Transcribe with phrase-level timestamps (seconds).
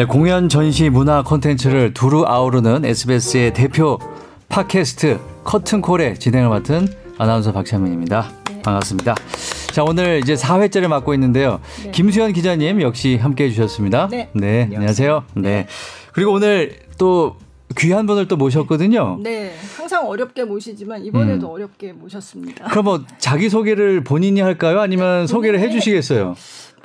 [0.00, 3.98] 네, 공연 전시 문화 콘텐츠를 두루 아우르는 SBS의 대표
[4.48, 6.88] 팟캐스트 커튼콜의 진행을 맡은
[7.18, 8.32] 아나운서 박찬민입니다.
[8.48, 8.62] 네.
[8.62, 9.14] 반갑습니다.
[9.74, 11.60] 자, 오늘 이제 4회째를 맡고 있는데요.
[11.84, 11.90] 네.
[11.90, 14.08] 김수현 기자님 역시 함께 해주셨습니다.
[14.10, 14.30] 네.
[14.32, 15.24] 네, 안녕하세요.
[15.34, 15.66] 네.
[16.14, 17.36] 그리고 오늘 또
[17.76, 19.18] 귀한 분을 또 모셨거든요.
[19.22, 21.52] 네, 항상 어렵게 모시지만 이번에도 음.
[21.52, 22.68] 어렵게 모셨습니다.
[22.68, 24.80] 그럼 뭐 자기 소개를 본인이 할까요?
[24.80, 26.34] 아니면 네, 소개를 해 주시겠어요?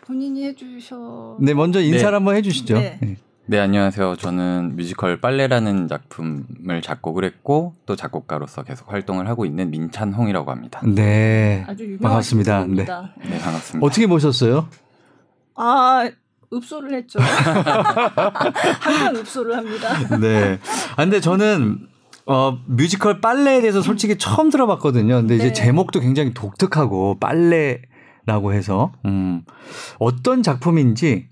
[0.05, 1.37] 본인이 해주셔.
[1.39, 2.13] 네, 먼저 인사를 네.
[2.13, 2.75] 한번 해주시죠.
[2.75, 2.97] 네.
[3.01, 3.17] 네.
[3.47, 4.15] 네, 안녕하세요.
[4.17, 10.81] 저는 뮤지컬 빨래라는 작품을 작곡을 했고 또 작곡가로서 계속 활동을 하고 있는 민찬홍이라고 합니다.
[10.83, 12.65] 네, 아주 반갑습니다.
[12.65, 12.85] 네.
[12.85, 13.85] 네, 반갑습니다.
[13.85, 14.67] 어떻게 모셨어요?
[15.55, 16.09] 아,
[16.53, 17.19] 읍소를 했죠.
[18.79, 20.17] 항상 읍소를 합니다.
[20.17, 20.59] 네.
[20.95, 21.87] 아, 근데 저는
[22.27, 25.15] 어, 뮤지컬 빨래에 대해서 솔직히 처음 들어봤거든요.
[25.15, 25.53] 근데 이제 네.
[25.53, 27.81] 제목도 굉장히 독특하고 빨래
[28.25, 29.43] 라고 해서 음,
[29.99, 31.29] 어떤 작품인지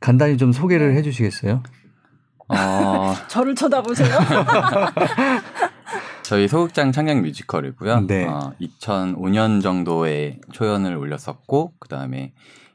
[0.00, 0.98] 간단히 좀 소개를 네.
[0.98, 1.62] 해주시겠어요?
[2.48, 3.14] 어...
[3.28, 4.08] 저를 쳐다보세요.
[6.22, 8.06] 저희 소극장 창작 뮤지컬이고요.
[8.06, 8.26] 네.
[8.26, 12.32] 어, 2005년 정도에 초연을 올렸었고 그 다음에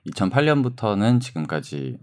[0.08, 1.98] 2008년부터는 지금까지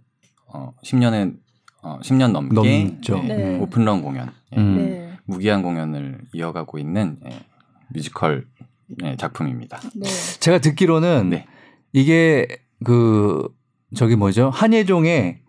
[0.46, 1.36] 어 10년에
[1.82, 3.20] 어 10년 넘게 넘죠.
[3.24, 3.58] 예, 네.
[3.58, 4.76] 오픈런 공연, 예, 음.
[4.76, 5.18] 네.
[5.24, 7.40] 무기한 공연을 이어가고 있는 예,
[7.88, 8.57] 뮤지컬 예,
[9.16, 9.80] 작품입니다.
[9.94, 10.08] 네.
[10.40, 11.46] 제가 듣기로는 네.
[11.92, 12.46] 이게
[12.84, 13.48] 그
[13.94, 15.40] 저기 뭐죠 한예종의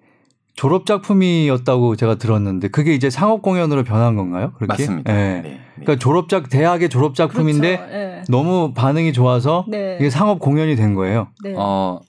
[0.55, 4.51] 졸업 작품이었다고 제가 들었는데 그게 이제 상업 공연으로 변한 건가요?
[4.57, 4.73] 그렇게?
[4.73, 5.13] 맞습니다.
[5.13, 5.41] 네.
[5.41, 5.59] 네.
[5.75, 7.93] 그러니까 졸업작 대학의 졸업 작품인데 그렇죠.
[7.93, 8.23] 네.
[8.27, 9.97] 너무 반응이 좋아서 네.
[9.99, 11.29] 이게 상업 공연이 된 거예요.
[11.43, 11.53] 네.
[11.55, 12.01] 어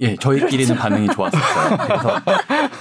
[0.00, 0.74] 예, 저희끼리는.
[0.74, 1.78] 반응이 좋았었어요.
[1.86, 2.20] 그래서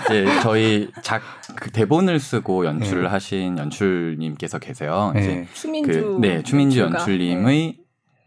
[0.06, 1.22] 이제 저희 작
[1.56, 3.10] 그 대본을 쓰고 연출을 네.
[3.10, 5.12] 하신 연출님께서 계세요.
[5.14, 5.22] 네.
[5.22, 7.78] 이제 추민주 그, 네, 추민주 연출님의 네.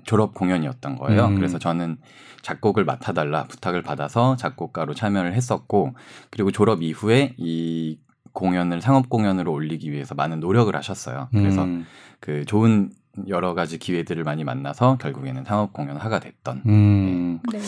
[0.04, 1.26] 졸업 공연이었던 거예요.
[1.26, 1.34] 음.
[1.34, 1.98] 그래서 저는
[2.42, 5.94] 작곡을 맡아달라 부탁을 받아서 작곡가로 참여를 했었고
[6.30, 7.98] 그리고 졸업 이후에 이
[8.32, 11.28] 공연을 상업 공연으로 올리기 위해서 많은 노력을 하셨어요.
[11.32, 11.86] 그래서 음.
[12.20, 12.90] 그 좋은
[13.28, 16.62] 여러 가지 기회들을 많이 만나서 결국에는 상업 공연을 하가 됐던.
[16.66, 17.40] 음.
[17.52, 17.58] 네.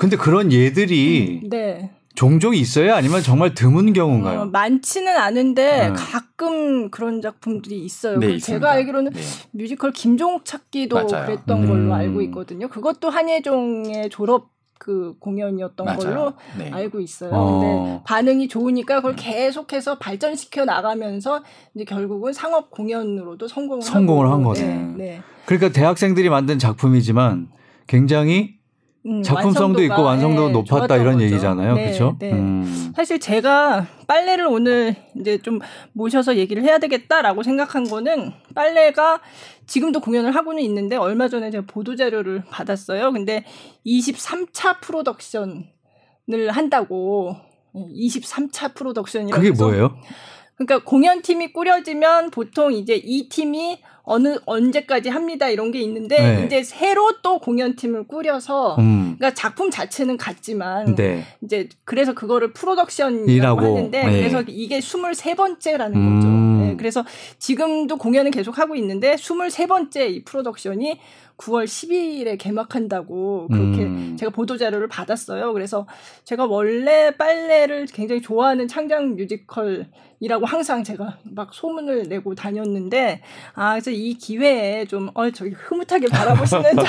[0.00, 1.90] 근데 그런 예들이 음, 네.
[2.14, 2.94] 종종 있어요?
[2.94, 4.40] 아니면 정말 드문 경우인가요?
[4.40, 5.94] 어, 많지는 않은데 음.
[5.94, 8.18] 가끔 그런 작품들이 있어요.
[8.18, 9.20] 네, 제가 알기로는 네.
[9.50, 11.26] 뮤지컬 김종욱 찾기도 맞아요.
[11.26, 11.66] 그랬던 음.
[11.68, 12.68] 걸로 알고 있거든요.
[12.68, 15.98] 그것도 한예종의 졸업 그 공연이었던 맞아요.
[15.98, 16.70] 걸로 네.
[16.70, 17.30] 알고 있어요.
[17.34, 17.60] 어.
[17.60, 21.42] 근데 반응이 좋으니까 그걸 계속해서 발전시켜 나가면서
[21.74, 24.64] 이제 결국은 상업 공연으로도 성공을 성공을 한 거죠.
[24.64, 24.94] 네.
[24.96, 25.20] 네.
[25.44, 27.50] 그러니까 대학생들이 만든 작품이지만
[27.86, 28.59] 굉장히
[29.06, 31.24] 음, 작품성도 있고 완성도가 네, 높았다 이런 거죠.
[31.24, 31.74] 얘기잖아요.
[31.74, 32.16] 네, 그렇죠?
[32.18, 32.32] 네.
[32.32, 32.92] 음.
[32.94, 35.58] 사실 제가 빨래를 오늘 이제 좀
[35.92, 39.20] 모셔서 얘기를 해야 되겠다라고 생각한 거는 빨래가
[39.66, 43.12] 지금도 공연을 하고는 있는데 얼마 전에 제가 보도 자료를 받았어요.
[43.12, 43.44] 근데
[43.86, 45.64] 23차 프로덕션을
[46.50, 47.36] 한다고
[47.74, 49.96] 23차 프로덕션이라고 그게 뭐예요?
[50.56, 56.44] 그러니까 공연팀이 꾸려지면 보통 이제 이 팀이 어느 언제까지 합니다 이런 게 있는데 네.
[56.44, 59.14] 이제 새로 또 공연팀을 꾸려서 음.
[59.16, 61.24] 그러니까 작품 자체는 같지만 네.
[61.44, 64.10] 이제 그래서 그거를 프로덕션이라고 하는데 네.
[64.10, 66.16] 그래서 이게 23번째라는 음.
[66.16, 66.28] 거죠.
[66.66, 66.76] 네.
[66.76, 67.04] 그래서
[67.38, 70.98] 지금도 공연을 계속 하고 있는데 23번째 이 프로덕션이
[71.40, 74.16] 9월 10일에 개막한다고 그렇게 음.
[74.18, 75.52] 제가 보도 자료를 받았어요.
[75.54, 75.86] 그래서
[76.24, 83.22] 제가 원래 빨래를 굉장히 좋아하는 창작 뮤지컬이라고 항상 제가 막 소문을 내고 다녔는데
[83.54, 86.82] 아 그래서 이 기회에 좀 어 저기 흐뭇하게 바라보시는 저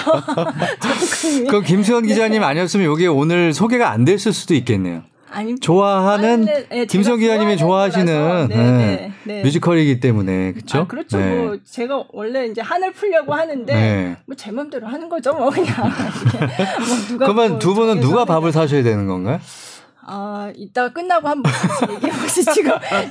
[0.79, 1.47] 작가님.
[1.47, 5.03] 그 김수현 기자님 아니었으면 여기 오늘 소개가 안 됐을 수도 있겠네요.
[5.31, 10.79] 아니, 좋아하는 아니, 네, 김성 기자님이 좋아하시는 네, 네, 네, 네, 뮤지컬이기 때문에 그렇죠?
[10.79, 11.17] 아, 그렇죠.
[11.17, 14.17] 뭐 제가 원래 이제 한을 풀려고 하는데 네.
[14.25, 15.73] 뭐제 맘대로 하는 거죠, 뭐 그냥.
[15.81, 19.39] 뭐 누가 그러면 뭐두 분은 누가 밥을 사셔야 되는 건가요?
[20.13, 21.51] 아, 이따가 끝나고 한번
[21.89, 22.73] 얘기해보시 지금.
[22.79, 23.09] 네.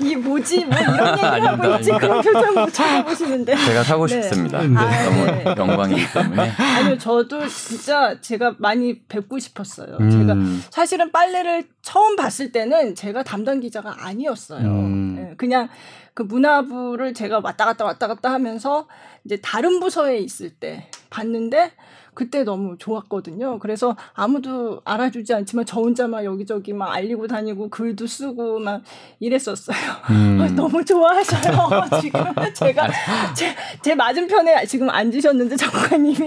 [0.06, 0.66] 이 뭐지?
[0.66, 1.90] 뭐 이런 얘기를 하고 있지?
[1.92, 3.56] 그런 표정으로 쳐다보시는데.
[3.56, 4.20] 제가 사고 네.
[4.20, 4.62] 싶습니다.
[4.62, 4.76] 네.
[4.76, 5.44] 아, 너무 네.
[5.56, 6.50] 영광이기 때문에.
[6.50, 9.96] 아니요, 저도 진짜 제가 많이 뵙고 싶었어요.
[9.98, 10.10] 음.
[10.10, 10.36] 제가
[10.70, 14.66] 사실은 빨래를 처음 봤을 때는 제가 담당 기자가 아니었어요.
[14.66, 15.14] 음.
[15.16, 15.70] 네, 그냥
[16.12, 18.86] 그 문화부를 제가 왔다 갔다 왔다 갔다 하면서
[19.24, 21.72] 이제 다른 부서에 있을 때 봤는데
[22.14, 23.58] 그때 너무 좋았거든요.
[23.58, 28.82] 그래서 아무도 알아주지 않지만 저 혼자 막 여기저기 막 알리고 다니고 글도 쓰고 막
[29.18, 29.76] 이랬었어요.
[30.10, 30.40] 음.
[30.40, 31.40] 아, 너무 좋아하셔요.
[32.02, 32.24] 지금
[32.54, 32.88] 제가
[33.34, 36.26] 제, 제 맞은편에 지금 앉으셨는데 작가님이.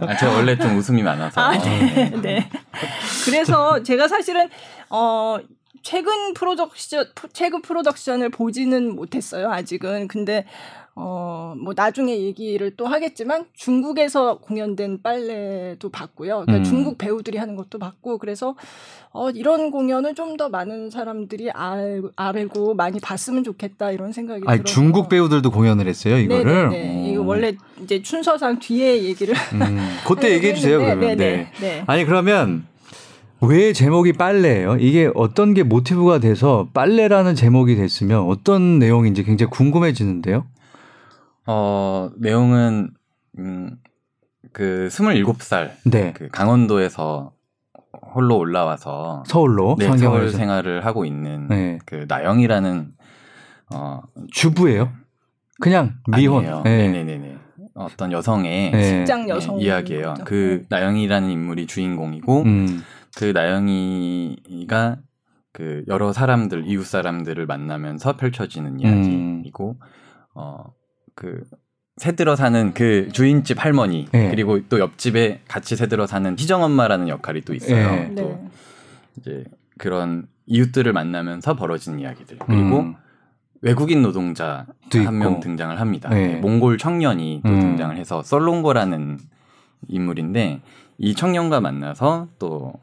[0.00, 1.40] 아, 제가 원래 좀 웃음이 많아서.
[1.40, 2.50] 아, 네, 네.
[3.24, 4.48] 그래서 제가 사실은
[4.90, 5.38] 어
[5.82, 10.44] 최근 프로덕션 최근 프로덕션을 보지는 못했어요 아직은 근데
[11.00, 16.42] 어, 뭐 나중에 얘기를 또 하겠지만 중국에서 공연된 빨래도 봤고요.
[16.44, 16.64] 그러니까 음.
[16.64, 18.56] 중국 배우들이 하는 것도 봤고 그래서
[19.12, 24.62] 어, 이런 공연을 좀 더 많은 사람들이 알, 알고 많이 봤으면 좋겠다 이런 생각이 들어요.
[24.62, 26.68] 중국 배우들도 공연을 했어요, 이거를.
[26.70, 31.16] 네, 이거 원래 이제 춘서상 뒤에 얘기를 음, 그때 얘기해 주세요, 그러면.
[31.16, 31.50] 네.
[31.60, 31.82] 네.
[31.88, 32.66] 아니 그러면
[33.40, 34.76] 왜 제목이 빨래예요?
[34.78, 40.44] 이게 어떤 게 모티브가 돼서 빨래라는 제목이 됐으면 어떤 내용인지 굉장히 궁금해지는데요.
[41.50, 42.90] 어, 내용은
[43.38, 43.78] 음,
[44.52, 46.12] 그 27살 네.
[46.12, 47.32] 그 강원도에서
[48.14, 51.78] 홀로 올라와서 서울로 네, 서울 생활을 하고 있는 네.
[51.86, 52.92] 그 나영이라는
[53.74, 54.92] 어 주부예요?
[55.58, 56.44] 그냥 미혼.
[56.64, 56.88] 네.
[56.88, 57.38] 네네네.
[57.74, 58.82] 어떤 여성의 네.
[58.82, 60.14] 직장 여성 이야기예요.
[60.26, 60.66] 그 네.
[60.68, 62.82] 나영이라는 인물이 주인공이고 음.
[63.16, 64.96] 그 나영이가
[65.52, 69.86] 그 여러 사람들 이웃 사람들을 만나면서 펼쳐지는 이야기이고 음.
[70.34, 70.77] 어
[71.18, 71.42] 그
[71.96, 74.30] 새들어 사는 그 주인집 할머니 네.
[74.30, 77.90] 그리고 또 옆집에 같이 새들어 사는 희정 엄마라는 역할이 또 있어요.
[77.90, 78.14] 네.
[78.14, 78.48] 또 네.
[79.18, 79.44] 이제
[79.78, 82.94] 그런 이웃들을 만나면서 벌어진 이야기들 그리고 음.
[83.62, 86.08] 외국인 노동자 한 명 등장을 합니다.
[86.10, 86.36] 네.
[86.36, 87.60] 몽골 청년이 또 음.
[87.60, 89.18] 등장을 해서 썰롱고라는
[89.88, 90.60] 인물인데
[90.98, 92.74] 이 청년과 만나서 또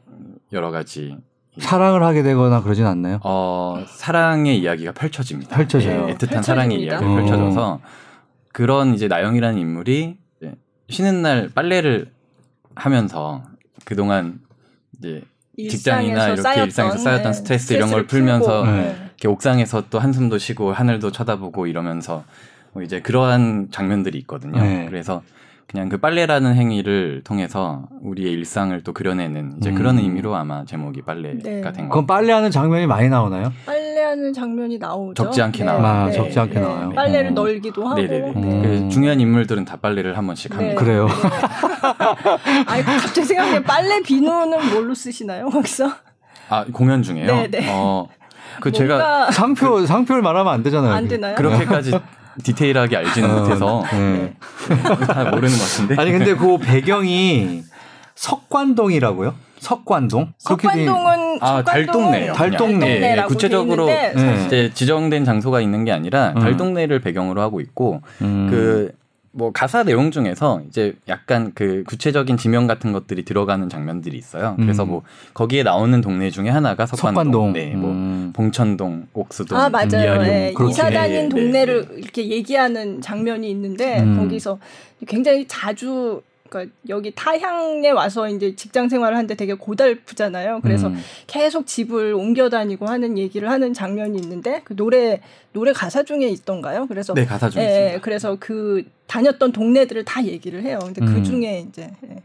[0.52, 1.16] 여러 가지
[1.58, 3.18] 사랑을 하게 되거나 그러진 않나요?
[3.24, 5.56] 어, 사랑의 이야기가 펼쳐집니다.
[5.56, 6.04] 펼쳐져요.
[6.06, 6.42] 네, 애틋한 펼쳐집니다.
[6.42, 7.80] 사랑의 이야기가 펼쳐져서
[8.56, 10.16] 그런 이제 나영이라는 인물이
[10.88, 12.10] 쉬는 날 빨래를
[12.74, 13.42] 하면서
[13.84, 14.40] 그동안
[14.96, 15.20] 이제
[15.58, 17.36] 직장이나 이렇게 쌓였던, 일상에서 쌓였던 네.
[17.36, 18.96] 스트레스 이런 걸 풀면서 네.
[19.08, 22.24] 이렇게 옥상에서 또 한숨도 쉬고 하늘도 쳐다보고 이러면서
[22.72, 24.62] 뭐 이제 그러한 장면들이 있거든요.
[24.62, 24.86] 네.
[24.88, 25.22] 그래서
[25.66, 29.74] 그냥 그 빨래라는 행위를 통해서 우리의 일상을 또 그려내는 이제 음.
[29.74, 31.60] 그런 의미로 아마 제목이 빨래가 네.
[31.60, 31.90] 된 거.
[31.90, 33.52] 그럼 빨래하는 장면이 많이 나오나요?
[33.96, 35.14] 빨래하는 장면이 나오죠.
[35.24, 35.64] 적지 않게 네.
[35.64, 35.86] 나와요.
[35.86, 36.12] 아, 네.
[36.12, 36.60] 적지 않게 네.
[36.60, 36.92] 나와요.
[36.94, 37.34] 빨래를 음.
[37.34, 38.00] 널기도 하고.
[38.00, 38.32] 네네네.
[38.36, 38.62] 음.
[38.62, 40.56] 그 중요한 인물들은 다 빨래를 한 번씩 네.
[40.56, 40.80] 합니다.
[40.80, 41.08] 그래요.
[42.66, 45.90] 아니 갑자기 생각해 빨래 비누는 뭘로 쓰시나요 거기서?
[46.50, 47.26] 아 공연 중에요.
[47.26, 47.68] 네네.
[47.70, 48.06] 어,
[48.60, 50.92] 그 제가 상표 상표를 말하면 안 되잖아요.
[50.92, 51.34] 안 되나요?
[51.34, 51.98] 그렇게까지
[52.42, 54.34] 디테일하게 알지는 어, 못해서 네.
[55.06, 55.96] 다 모르는 것 같은데.
[55.98, 57.62] 아니 근데 그 배경이
[58.14, 59.45] 석관동이라고요?
[59.58, 60.32] 석관동?
[60.38, 62.32] 석관동은 아 달동네.
[62.32, 62.98] 달동네.
[63.00, 64.14] 네, 구체적으로 네.
[64.46, 66.40] 이제 지정된 장소가 있는 게 아니라 음.
[66.40, 68.48] 달동네를 배경으로 하고 있고 음.
[69.36, 74.54] 그뭐 가사 내용 중에서 이제 약간 그 구체적인 지명 같은 것들이 들어가는 장면들이 있어요.
[74.56, 74.88] 그래서 음.
[74.88, 75.02] 뭐
[75.34, 77.52] 거기에 나오는 동네 중에 하나가 석관동, 석관동.
[77.52, 78.32] 네, 뭐 음.
[78.34, 80.22] 봉천동, 옥수동, 아 맞아요.
[80.22, 80.54] 네.
[80.68, 84.18] 이사 다닌 네, 동네를 네, 이렇게 얘기하는 장면이 있는데 음.
[84.18, 84.58] 거기서
[85.06, 90.60] 굉장히 자주 그러니까 여기 타향에 와서 이제 직장 생활을 하는데 되게 고달프잖아요.
[90.62, 90.96] 그래서 음.
[91.26, 95.20] 계속 집을 옮겨 다니고 하는 얘기를 하는 장면이 있는데 그 노래
[95.52, 96.86] 노래 가사 중에 있던가요?
[96.86, 98.00] 그래서 네 가사 중에 예, 있습니다.
[98.00, 100.78] 그래서 그 다녔던 동네들을 다 얘기를 해요.
[100.82, 101.14] 근데 그 음.
[101.14, 102.22] 그 중에 이제 예.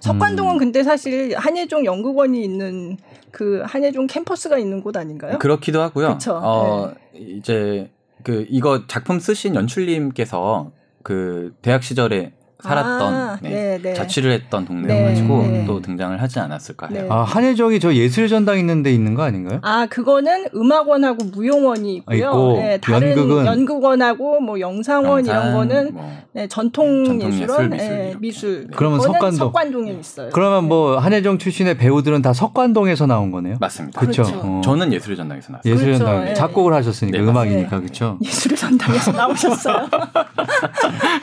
[0.00, 0.58] 석관동은 음.
[0.58, 2.96] 근데 사실 한예종 연극원이 있는
[3.30, 5.38] 그 한예종 캠퍼스가 있는 곳 아닌가요?
[5.38, 6.14] 그렇기도 하고요.
[6.14, 6.40] 그쵸?
[6.42, 7.20] 어 네.
[7.20, 7.90] 이제
[8.22, 10.70] 그 이거 작품 쓰신 연출님께서
[11.02, 13.94] 그 대학 시절에 살았던 아, 네, 네.
[13.94, 17.02] 자취를 했던 동네여가지고 네, 네, 또 등장을 하지 않았을까 해요.
[17.02, 17.08] 네.
[17.08, 19.60] 아 한예정이 저 예술전당 있는데 있는 거 아닌가요?
[19.62, 22.26] 아 그거는 음악원하고 무용원이 있고요.
[22.26, 27.70] 아, 있고, 네, 다른 연극은 연극원하고 뭐 영상원 영상, 이런 거는 뭐, 네, 전통, 예술원
[27.70, 28.68] 미술, 미술.
[28.74, 30.30] 그러면 석관동 석관동에 있어요.
[30.32, 33.56] 그러면 뭐 한예정 출신의 배우들은 다 석관동에서 나온 거네요.
[33.60, 34.00] 맞습니다.
[34.00, 34.24] 그렇죠.
[34.24, 34.40] 그렇죠.
[34.42, 34.60] 어.
[34.64, 35.72] 저는 예술전당에서 나왔어요.
[35.72, 36.34] 예술전당 그렇죠.
[36.34, 38.18] 작곡을 하셨으니까 음악이니까 그렇죠.
[38.24, 39.88] 예술전당에서 나오셨어요.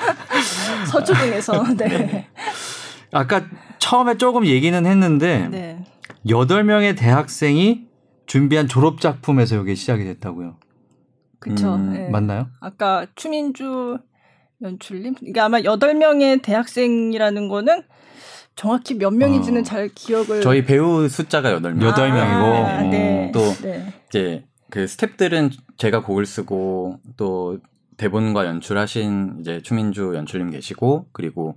[0.95, 1.63] 서초 중에서.
[1.77, 1.87] 네.
[1.87, 2.27] 네.
[3.11, 3.45] 아까
[3.79, 5.85] 처음에 조금 얘기는 했는데 네.
[6.27, 7.85] 8명의 대학생이
[8.25, 10.57] 준비한 졸업 작품에서 이게 시작이 됐다고요.
[11.39, 11.75] 그렇죠.
[11.75, 12.09] 음, 네.
[12.09, 12.47] 맞나요?
[12.59, 13.97] 아까 추민주
[14.61, 17.83] 연출님 이게 아마 8명의 대학생이라는 거는
[18.55, 19.63] 정확히 몇 명인지는 어.
[19.63, 21.79] 잘 기억을 저희 배우 숫자가 8명.
[21.79, 23.31] 8명이고 아, 네.
[23.33, 23.93] 또 네.
[24.07, 27.59] 이제 그 스탭들은 제가 곡을 쓰고 또
[27.97, 31.55] 대본과 연출하신 이제 추민주 연출님 계시고 그리고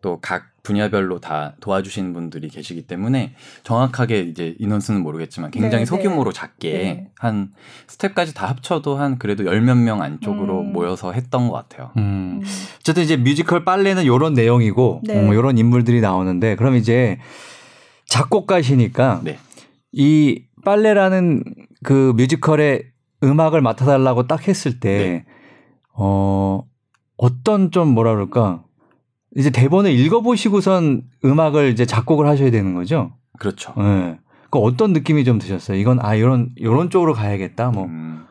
[0.00, 6.32] 또 각 분야별로 다 도와주신 분들이 계시기 때문에 정확하게 이제 인원수는 모르겠지만 굉장히 네, 소규모로
[6.32, 6.38] 네.
[6.38, 7.10] 작게 네.
[7.18, 7.52] 한
[7.86, 10.72] 스텝까지 다 합쳐도 한 그래도 열 몇 명 안쪽으로 음.
[10.72, 11.90] 모여서 했던 것 같아요.
[11.98, 12.40] 음.
[12.80, 15.20] 어쨌든 이제 뮤지컬 빨래는 요런 내용이고 네.
[15.22, 17.18] 뭐 요런 인물들이 나오는데 그럼 이제
[18.06, 19.38] 작곡가시니까 네.
[19.92, 21.44] 이 빨래라는
[21.82, 22.84] 그 뮤지컬의
[23.22, 25.33] 음악을 맡아달라고 딱 했을 때 네.
[25.94, 26.64] 어,
[27.16, 28.64] 어떤 좀 뭐라 그럴까.
[29.36, 33.12] 이제 대본을 읽어보시고선 음악을 이제 작곡을 하셔야 되는 거죠?
[33.38, 33.74] 그렇죠.
[33.78, 33.82] 예.
[33.82, 34.18] 네.
[34.50, 35.76] 그 어떤 느낌이 좀 드셨어요?
[35.76, 37.86] 이건 아, 이런, 이런 쪽으로 가야겠다, 뭐.
[37.86, 38.26] 음,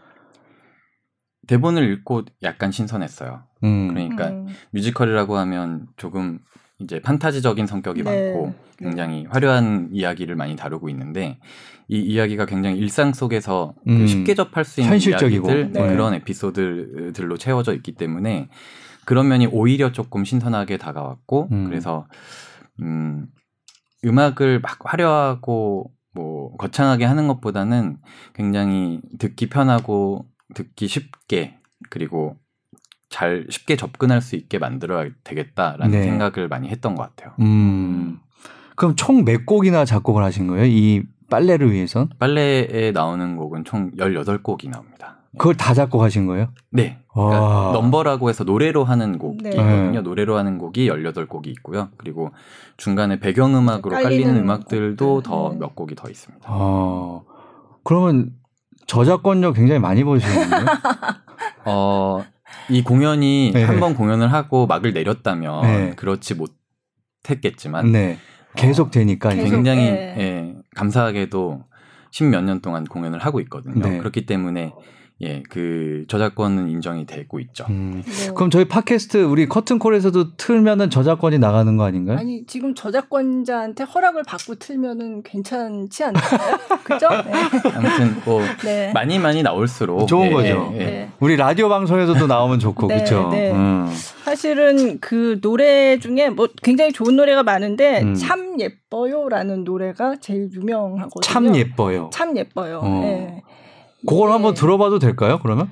[1.48, 3.44] 대본을 읽고 약간 신선했어요.
[3.64, 3.88] 음.
[3.90, 4.48] 그러니까 음.
[4.72, 6.40] 뮤지컬이라고 하면 조금
[6.84, 8.34] 이제 판타지적인 성격이 네.
[8.34, 11.40] 많고 굉장히 화려한 이야기를 많이 다루고 있는데
[11.88, 14.08] 이 이야기가 굉장히 일상 속에서 그 음.
[14.08, 15.88] 쉽게 접할 수 있는 현실적이고 이야기들 네.
[15.88, 18.50] 그런 에피소드들로 채워져 있기 때문에
[19.06, 21.66] 그런 면이 오히려 조금 신선하게 다가왔고 음.
[21.66, 22.08] 그래서
[22.82, 23.28] 음
[24.06, 27.98] 음악을 막 화려하고 뭐 거창하게 하는 것보다는
[28.34, 31.58] 굉장히 듣기 편하고 듣기 쉽게
[31.90, 32.38] 그리고
[33.14, 36.02] 잘 쉽게 접근할 수 있게 만들어야 되겠다라는 네.
[36.02, 37.34] 생각을 많이 했던 것 같아요.
[37.42, 38.20] 음.
[38.76, 40.66] 그럼 총 몇 곡이나 작곡을 하신 거예요?
[40.66, 42.08] 이 빨래를 위해서?
[42.18, 45.18] 빨래에 나오는 곡은 총 18곡이 나옵니다.
[45.38, 46.48] 그걸 다 작곡하신 거예요?
[46.72, 46.98] 네.
[47.14, 49.92] 그러니까 넘버라고 해서 노래로 하는 곡이거든요.
[49.92, 50.02] 네.
[50.02, 51.90] 노래로 하는 곡이 18곡이 있고요.
[51.98, 52.32] 그리고
[52.78, 55.68] 중간에 배경음악으로 깔리는 음악들도 더몇 네.
[55.76, 56.48] 곡이 더 있습니다.
[56.50, 57.22] 아,
[57.84, 58.32] 그러면
[58.88, 60.66] 저작권료 굉장히 많이 버시는데요?
[61.66, 62.24] 어,
[62.70, 63.64] 이 공연이 네.
[63.64, 65.94] 한번 공연을 하고 막을 내렸다면 네.
[65.96, 68.18] 그렇지 못했겠지만 네.
[68.56, 70.16] 계속 되니까 어, 굉장히 네.
[70.18, 71.64] 예, 감사하게도
[72.12, 73.88] 십몇 년 동안 공연을 하고 있거든요.
[73.88, 73.98] 네.
[73.98, 74.74] 그렇기 때문에
[75.22, 77.66] 예, 그 저작권은 인정이 되고 있죠.
[77.70, 78.04] 음.
[78.06, 78.34] 네.
[78.34, 82.18] 그럼 저희 팟캐스트 우리 커튼콜에서도 틀면은 저작권이 나가는 거 아닌가요?
[82.18, 86.24] 아니 지금 저작권자한테 허락을 받고 틀면은 괜찮지 않나요?
[86.84, 87.10] 그죠?
[87.10, 87.32] 네.
[87.74, 88.92] 아무튼 뭐 네.
[88.94, 90.72] 많이 많이 나올수록 좋은 예, 거죠.
[90.74, 90.86] 예, 예.
[90.86, 91.10] 네.
[91.20, 93.30] 우리 라디오 방송에서도 나오면 좋고 네, 그렇죠.
[93.32, 93.88] 음.
[94.24, 98.16] 사실은 그 노래 중에 뭐 굉장히 좋은 노래가 많은데 음.
[98.16, 101.22] 참 예뻐요라는 노래가 제일 유명하거든요.
[101.22, 102.10] 참 예뻐요.
[102.12, 102.82] 참 예뻐요.
[102.84, 103.42] 어.
[104.04, 104.08] 네.
[104.08, 104.34] 그걸 네.
[104.34, 105.40] 한번 들어봐도 될까요?
[105.42, 105.72] 그러면?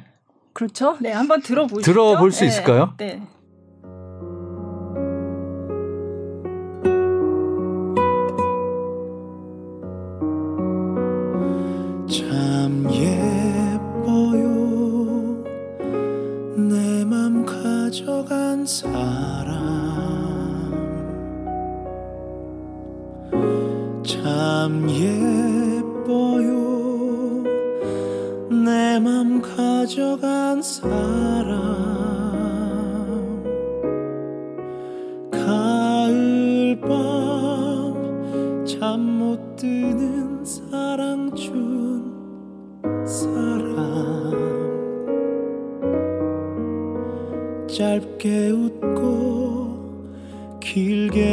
[0.53, 0.97] 그렇죠.
[1.00, 1.81] 네, 한번 들어보시죠.
[1.81, 2.47] 들어볼 수 네.
[2.47, 2.93] 있을까요?
[2.97, 3.21] 네.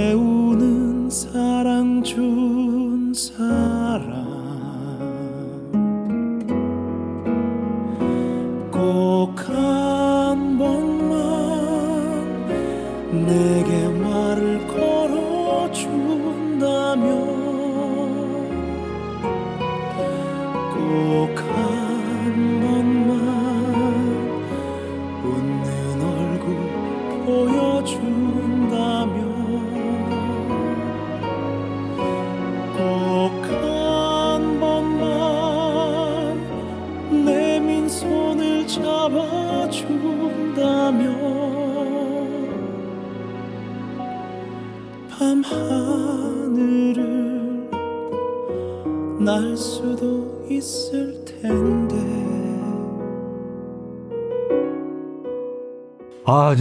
[0.09, 3.77] 길게 우는 사랑 준 사람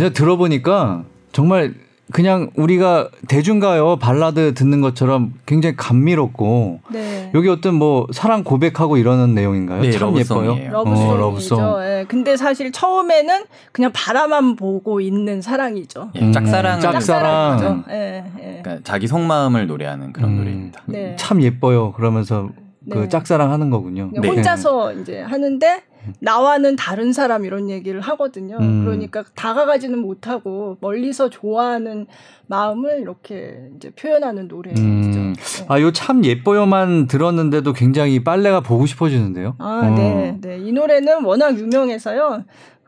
[0.07, 1.73] 아 진짜 들어보니까 정말
[2.13, 7.31] 그냥 우리가 대중가요 발라드 듣는 것처럼 굉장히 감미롭고 네.
[7.33, 9.81] 여기 어떤 뭐 사랑 고백하고 이러는 내용인가요?
[9.81, 10.57] 네, 참 예뻐요.
[10.71, 11.09] love song이죠.
[11.09, 11.79] 어, love song.
[11.81, 12.05] 네.
[12.07, 16.11] 근데 사실 처음에는 그냥 바라만 보고 있는 사랑이죠.
[16.15, 17.83] 예, 짝사랑, 음, 짝사랑.
[17.89, 18.61] 예, 예.
[18.63, 20.83] 그러니까 자기 속마음을 노래하는 그런 음, 노래입니다.
[20.85, 21.15] 네.
[21.19, 21.91] 참 예뻐요.
[21.91, 22.49] 그러면서
[22.89, 23.09] 그 네.
[23.09, 24.11] 짝사랑 하는 거군요.
[24.13, 24.29] 네.
[24.29, 25.81] 혼자서 이제 하는데
[26.19, 28.57] 나와는 다른 사람 이런 얘기를 하거든요.
[28.59, 28.83] 음.
[28.85, 32.07] 그러니까 다가가지는 못하고 멀리서 좋아하는
[32.47, 34.81] 마음을 이렇게 이제 표현하는 노래죠.
[34.81, 35.33] 음.
[35.33, 35.65] 네.
[35.67, 39.55] 아, 요 참 예뻐요만 들었는데도 굉장히 빨래가 보고 싶어지는데요.
[39.57, 39.95] 아, 어.
[39.95, 40.57] 네, 네.
[40.59, 42.43] 이 노래는 워낙 유명해서요.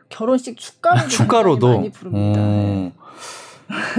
[0.10, 1.76] 결혼식 축가로도, 아, 축가로도?
[1.78, 2.40] 많이 부릅니다.
[2.40, 2.44] 어.
[2.44, 2.94] 네.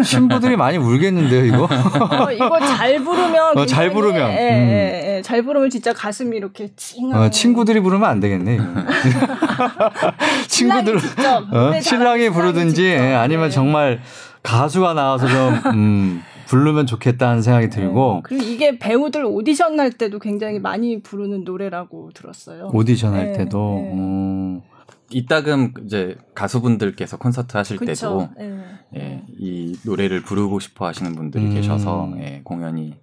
[0.05, 1.65] 신부들이 많이 울겠는데요, 이거?
[1.65, 3.59] 어, 이거 잘 부르면.
[3.59, 4.31] 어, 잘 부르면.
[4.33, 4.69] 예, 예, 음.
[4.69, 7.15] 예, 예, 잘 부르면 진짜 가슴이 이렇게 칭.
[7.15, 8.59] 어, 친구들이 부르면 안 되겠네.
[10.49, 10.97] 친구들.
[10.97, 13.51] 어, 신랑이 부르든지 예, 아니면 네.
[13.51, 14.01] 정말
[14.43, 18.15] 가수가 나와서 좀, 음, 부르면 좋겠다는 생각이 들고.
[18.17, 18.21] 네.
[18.25, 22.71] 그리고 이게 배우들 오디션 할 때도 굉장히 많이 부르는 노래라고 들었어요.
[22.73, 23.83] 오디션 할 네, 때도.
[23.95, 24.61] 네.
[24.93, 25.07] 음.
[25.11, 27.87] 이따금 이제 가수분들께서 콘서트 하실 그쵸.
[27.87, 28.65] 때도 네.
[28.97, 31.55] 예, 이 노래를 부르고 싶어 하시는 분들이 음.
[31.55, 32.95] 계셔서 예, 공연이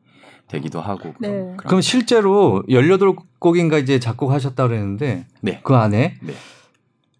[0.48, 1.56] 되기도 하고 네.
[1.58, 5.60] 그럼 실제로 18곡인가 이제 작곡하셨다 그랬는데 네.
[5.64, 6.34] 그 안에 네.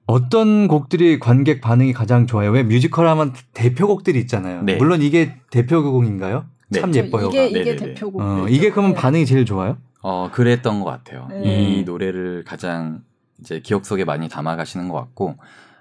[0.06, 2.52] 어떤 곡들이 관객 반응이 가장 좋아요?
[2.52, 4.62] 왜 뮤지컬 하면 대표곡들이 있잖아요.
[4.64, 4.78] 네.
[4.78, 6.46] 물론 이게 대표곡인가요?
[6.70, 6.80] 네.
[6.80, 7.28] 참 예뻐요.
[7.28, 8.22] 이게 이게 대표곡.
[8.22, 9.00] 어, 이게 그러면 네.
[9.00, 9.78] 반응이 제일 좋아요?
[10.02, 11.28] 어, 그랬던 것 같아요.
[11.30, 11.44] 네.
[11.44, 13.02] 이 노래를 가장
[13.40, 15.36] 이제 기억 속에 많이 담아가시는 것 같고,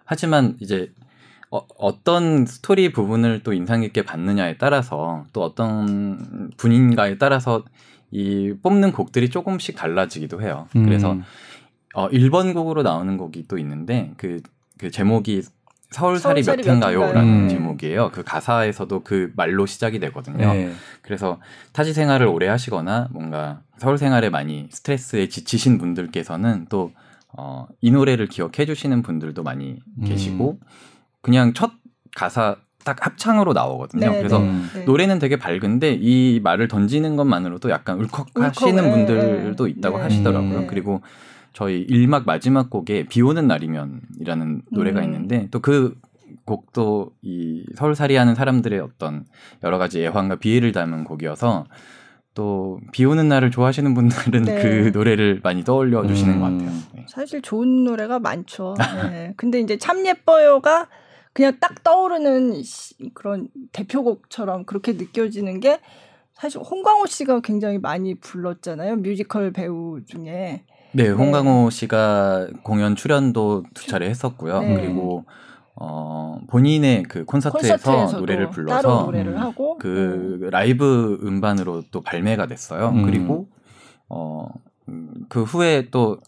[0.04, 0.92] 하지만 이제
[1.50, 7.64] 어, 떤 스토리 부분을 또 인상 깊게 받느냐에 따라서 또 어떤 분인가에 따라서
[8.10, 10.68] 이 뽑는 곡들이 조금씩 달라지기도 해요.
[10.76, 10.84] 음.
[10.84, 11.16] 그래서
[11.94, 14.42] 어 1번 곡으로 나오는 곡이 또 있는데 그,
[14.78, 15.42] 그 제목이
[15.90, 17.48] 서울살이, 서울살이 몇 회인가요라는 음.
[17.48, 18.10] 제목이에요.
[18.12, 20.52] 그 가사에서도 그 말로 시작이 되거든요.
[20.52, 20.72] 네.
[21.00, 21.40] 그래서
[21.72, 26.92] 타지 생활을 오래 하시거나 뭔가 서울 생활에 많이 스트레스에 지치신 분들께서는 또
[27.36, 30.04] 어, 이 노래를 기억해 주시는 분들도 많이 음.
[30.04, 30.58] 계시고
[31.20, 31.72] 그냥 첫
[32.14, 34.10] 가사 딱 합창으로 나오거든요.
[34.10, 34.84] 네, 그래서 네, 네.
[34.84, 40.02] 노래는 되게 밝은데 이 말을 던지는 것만으로도 약간 울컥하시는 울컥, 울컥, 네, 있다고 네.
[40.02, 40.58] 하시더라고요.
[40.60, 40.66] 음.
[40.68, 41.02] 그리고
[41.52, 45.04] 저희 1막 마지막 곡에 비 오는 날이면이라는 노래가 음.
[45.04, 45.94] 있는데 또 그
[46.46, 49.24] 곡도 이 서울살이 하는 사람들의 어떤
[49.62, 51.66] 여러 가지 애환과 비애를 담은 곡이어서
[52.36, 54.62] 또 비 오는 날을 좋아하시는 분들은 네.
[54.62, 56.40] 그 노래를 많이 떠올려 주시는 음.
[56.40, 56.70] 것 같아요.
[56.94, 57.06] 네.
[57.08, 58.74] 사실 좋은 노래가 많죠.
[59.10, 59.34] 네.
[59.36, 60.88] 근데 이제 참 예뻐요가
[61.32, 62.62] 그냥 딱 떠오르는
[63.14, 65.80] 그런 대표곡처럼 그렇게 느껴지는 게
[66.34, 68.96] 사실 홍광호 씨가 굉장히 많이 불렀잖아요.
[68.96, 70.64] 뮤지컬 배우 중에.
[70.92, 71.76] 네, 홍광호 네.
[71.76, 74.60] 씨가 공연 출연도 두 차례 했었고요.
[74.60, 74.74] 네.
[74.76, 75.24] 그리고
[75.78, 80.50] 어 본인의 그 콘서트에서 노래를 불러서 노래를 하고 그 네.
[80.50, 82.90] 라이브 음반으로 또 발매가 됐어요.
[82.90, 83.02] 음.
[83.02, 83.48] 그리고
[84.08, 84.52] 어그
[84.88, 86.18] 음, 후에 또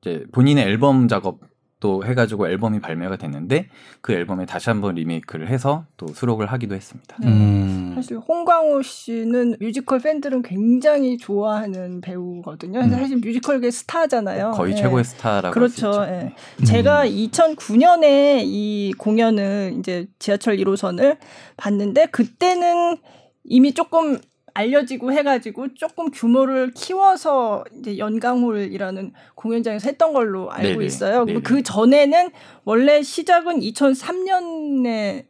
[0.00, 1.38] 이제 본인의 앨범 작업
[1.82, 3.66] 또 해가지고 앨범이 발매가 됐는데
[4.02, 7.16] 그 앨범에 다시 한번 리메이크를 해서 또 수록을 하기도 했습니다.
[7.20, 7.26] 네.
[7.26, 7.92] 음.
[7.96, 12.78] 사실 홍광호 씨는 뮤지컬 팬들은 굉장히 좋아하는 배우거든요.
[12.78, 12.90] 음.
[12.90, 14.52] 사실 뮤지컬계 스타잖아요.
[14.52, 14.80] 거의 네.
[14.80, 16.04] 최고의 스타라고 그렇죠.
[16.04, 16.36] 네.
[16.60, 16.64] 음.
[16.64, 21.16] 제가 2009년에 이 공연을 이제 지하철 1호선을
[21.56, 22.96] 봤는데 그때는
[23.42, 24.20] 이미 조금
[24.54, 30.84] 알려지고 해가지고 조금 규모를 키워서 이제 연강홀이라는 공연장에서 했던 걸로 알고 네네.
[30.84, 31.24] 있어요.
[31.24, 31.40] 네네.
[31.40, 32.30] 그 전에는
[32.64, 35.24] 원래 시작은 2003년에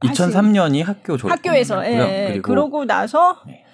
[0.00, 3.64] 2003년이 학교 졸업 학교에서 예, 그리고 그러고 나서 네.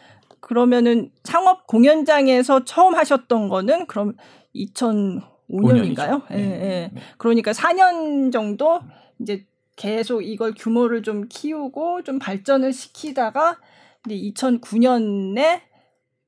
[0.40, 4.14] 그러면은 창업 공연장에서 처음 하셨던 거는 그럼
[4.54, 6.22] 2005년인가요?
[6.30, 6.42] 예, 네.
[6.42, 6.90] 예.
[6.92, 6.92] 네.
[7.18, 8.80] 그러니까 4년 정도
[9.20, 9.44] 이제
[9.76, 13.58] 계속 이걸 규모를 좀 키우고 좀 발전을 시키다가
[14.02, 15.60] 근데 2009년에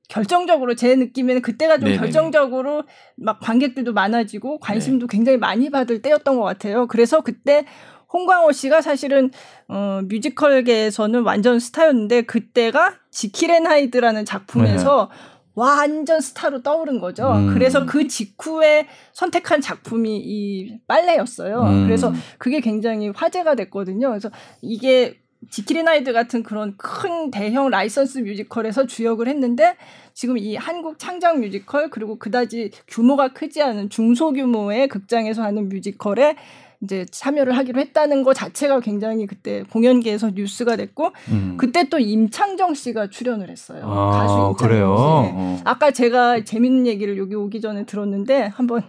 [0.09, 1.99] 결정적으로 제 느낌에는 그때가 좀 네네네.
[1.99, 2.85] 결정적으로
[3.17, 5.17] 막 관객들도 많아지고 관심도 네.
[5.17, 6.87] 굉장히 많이 받을 때였던 것 같아요.
[6.87, 7.65] 그래서 그때
[8.13, 9.31] 홍광호 씨가 사실은
[9.69, 15.33] 어 뮤지컬계에서는 완전 스타였는데 그때가 지킬앤 하이드라는 작품에서 네.
[15.55, 17.31] 완전 스타로 떠오른 거죠.
[17.33, 17.55] 음.
[17.55, 21.63] 그래서 그 직후에 선택한 작품이 이 빨래였어요.
[21.63, 21.87] 음.
[21.87, 24.09] 그래서 그게 굉장히 화제가 됐거든요.
[24.09, 24.31] 그래서
[24.61, 29.77] 이게 지킬 앤 하이드 같은 그런 큰 대형 라이선스 뮤지컬에서 주역을 했는데
[30.15, 36.37] 지금 이 한국 창작 뮤지컬 그리고 그다지 규모가 크지 않은 중소규모의 극장에서 하는 뮤지컬에
[36.83, 41.55] 이제 참여를 하기로 했다는 것 자체가 굉장히 그때 공연계에서 뉴스가 됐고 음.
[41.57, 43.85] 그때 또 임창정 씨가 출연을 했어요.
[43.85, 44.97] 아, 가수 임창정 그래요?
[44.97, 45.33] 씨.
[45.35, 45.61] 어.
[45.65, 48.83] 아까 제가 재밌는 얘기를 여기 오기 전에 들었는데 한번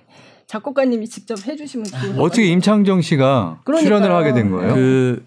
[0.48, 3.88] 작곡가님이 직접 해주시면 좋을 어떻게 임창정 씨가 그러니까요.
[3.88, 4.74] 출연을 하게 된 거예요?
[4.74, 5.26] 그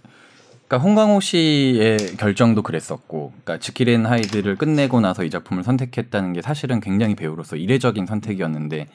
[0.69, 6.81] 그러니까 홍광호 씨의 결정도 그랬었고, 그러니까 지킬앤 하이드를 끝내고 나서 이 작품을 선택했다는 게 사실은
[6.81, 8.89] 굉장히 배우로서 이례적인 선택이었는데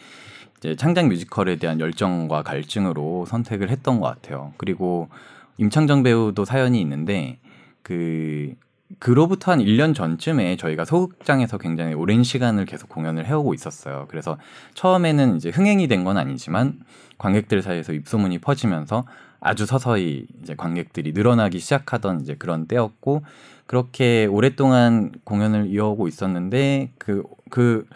[0.58, 4.54] 이제 창작 뮤지컬에 대한 열정과 갈증으로 선택을 했던 것 같아요.
[4.58, 5.10] 그리고
[5.58, 7.40] 임창정 배우도 사연이 있는데
[7.84, 8.54] 그
[9.00, 14.06] 그로부터 한 1년 전쯤에 저희가 소극장에서 굉장히 오랜 시간을 계속 공연을 해오고 있었어요.
[14.10, 14.38] 그래서
[14.74, 16.82] 처음에는 이제 흥행이 된 건 아니지만
[17.18, 19.06] 관객들 사이에서 입소문이 퍼지면서
[19.42, 23.24] 아주 서서히 이제 관객들이 늘어나기 시작하던 이제 그런 때였고
[23.66, 27.88] 그렇게 오랫동안 공연을 이어오고 있었는데 그그 그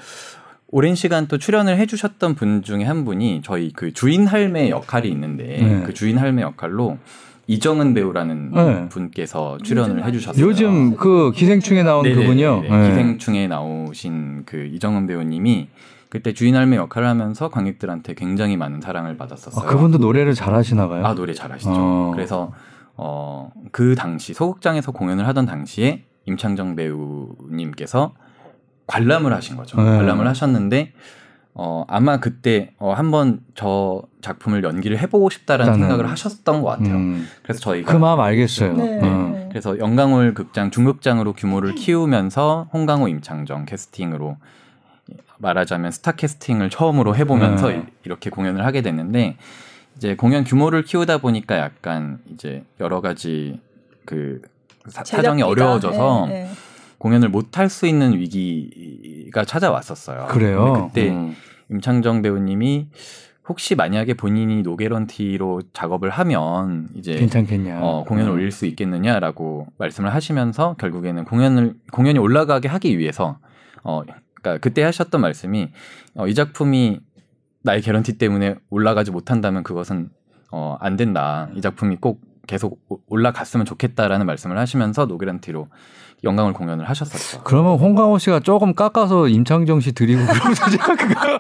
[0.72, 5.44] 오랜 시간 또 출연을 해주셨던 분 중에 한 분이 저희 그 주인 할매 역할이 있는데
[5.44, 5.84] 네.
[5.86, 6.98] 그 주인 할매 역할로
[7.48, 8.90] 이정은 배우라는 네.
[8.90, 10.44] 분께서 출연을 해주셨어요.
[10.44, 12.22] 요즘 그 기생충에 나온 네네네.
[12.22, 12.62] 그분요.
[12.62, 12.90] 네.
[12.90, 15.68] 기생충에 나오신 그 이정은 배우님이
[16.16, 19.66] 그때 주인 할매 역할을 하면서 관객들한테 굉장히 많은 사랑을 받았었어요.
[19.66, 21.06] 아, 그분도 노래를 잘 하시나 봐요.
[21.06, 21.72] 아 노래 잘 하시죠.
[21.74, 22.12] 어.
[22.14, 22.54] 그래서
[22.96, 28.14] 어, 그 당시 소극장에서 공연을 하던 당시에 임창정 배우님께서
[28.88, 29.78] 관람을 하신 거죠.
[29.78, 29.84] 네.
[29.98, 30.94] 관람을 하셨는데
[31.54, 35.88] 어, 아마 그때 어, 한번 저 작품을 연기를 해보고 싶다라는 일단은.
[35.90, 36.96] 생각을 하셨던 것 같아요.
[36.96, 37.28] 음.
[37.44, 38.74] 그래서 저희가 그 마음 알겠어요.
[38.74, 39.00] 네.
[39.00, 39.46] 네.
[39.50, 44.38] 그래서 영광홀 극장 중극장으로 규모를 키우면서 홍강호 임창정 캐스팅으로
[45.40, 47.86] 말하자면 스타 캐스팅을 처음으로 해보면서 네.
[48.04, 49.38] 이렇게 공연을 하게 됐는데
[49.98, 53.60] 이제 공연 규모를 키우다 보니까 약간 이제 여러 가지
[54.06, 54.42] 그
[54.88, 56.50] 사, 정이 어려워져서 네, 네.
[56.98, 60.28] 공연을 못 할 수 있는 위기가 찾아왔었어요.
[60.28, 60.88] 그래요.
[60.88, 61.36] 그때 음.
[61.72, 62.88] 임창정 배우님이
[63.48, 68.36] 혹시 만약에 본인이 노게런티로 작업을 하면 이제 괜찮겠냐 어, 공연을 음.
[68.36, 73.38] 올릴 수 있겠느냐라고 말씀을 하시면서 결국에는 공연을 공연이 올라가게 하기 위해서
[73.84, 74.02] 어
[74.46, 75.72] 그러니까 그때 하셨던 말씀이
[76.16, 77.00] 어, 이 작품이
[77.64, 80.10] 나의 개런티 때문에 올라가지 못한다면 그것은
[80.52, 81.50] 어, 안 된다.
[81.56, 85.66] 이 작품이 꼭 계속 올라갔으면 좋겠다라는 말씀을 하시면서 노게런티로
[86.24, 87.44] 영광을 공연을 하셨었죠.
[87.44, 91.40] 그러면 홍강호 씨가 조금 깎아서 임창정 씨 드리고 그러면서 제가 그거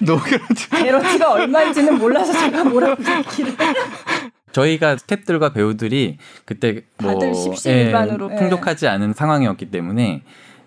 [0.00, 3.56] 노게런티 게런티가 얼마인지는 몰라서 제가 뭐라고 얘기를
[4.52, 10.22] 저희가 스탭들과 배우들이 그때 뭐 다들 십시일반으로 예, 풍족하지 않은 상황이었기 때문에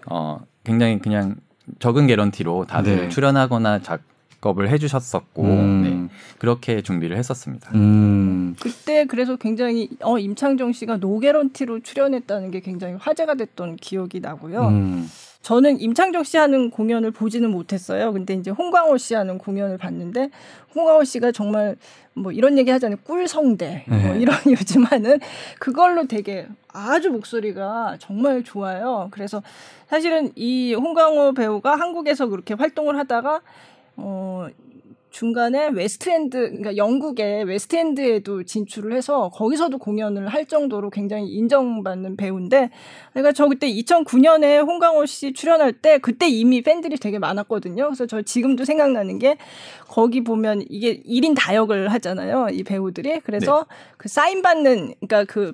[0.09, 1.35] 어 굉장히 그냥
[1.79, 3.09] 적은 개런티로 다들 네.
[3.09, 5.81] 출연하거나 작업을 해주셨었고 음.
[5.83, 6.15] 네.
[6.37, 7.71] 그렇게 준비를 했었습니다.
[7.73, 8.55] 음.
[8.59, 14.67] 그때 그래서 굉장히 어 임창정 씨가 노개런티로 출연했다는 게 굉장히 화제가 됐던 기억이 나고요.
[14.67, 15.09] 음.
[15.43, 18.13] 저는 임창정 씨 하는 공연을 보지는 못했어요.
[18.13, 20.29] 근데 이제 홍광호 씨 하는 공연을 봤는데
[20.73, 21.75] 홍광호 씨가 정말
[22.13, 22.97] 뭐 이런 얘기 하잖아요.
[23.03, 24.07] 꿀성대 뭐 네.
[24.07, 25.19] 뭐 이런 요즘 하는
[25.59, 29.09] 그걸로 되게 아주 목소리가 정말 좋아요.
[29.11, 29.43] 그래서
[29.87, 33.41] 사실은 이 홍광호 배우가 한국에서 그렇게 활동을 하다가
[33.97, 34.47] 어
[35.13, 42.71] 중간에 웨스트엔드 그러니까 영국의 웨스트엔드에도 진출을 해서 거기서도 공연을 할 정도로 굉장히 인정받는 배우인데
[43.11, 47.85] 그러니까 저 그때 2009년에 홍광호 씨 출연할 때 그때 이미 팬들이 되게 많았거든요.
[47.85, 49.37] 그래서 저 지금도 생각나는 게
[49.87, 52.47] 거기 보면 이게 1인 다역을 하잖아요.
[52.51, 53.19] 이 배우들이.
[53.19, 53.75] 그래서 네.
[53.97, 55.53] 그 사인 받는 그러니까 그그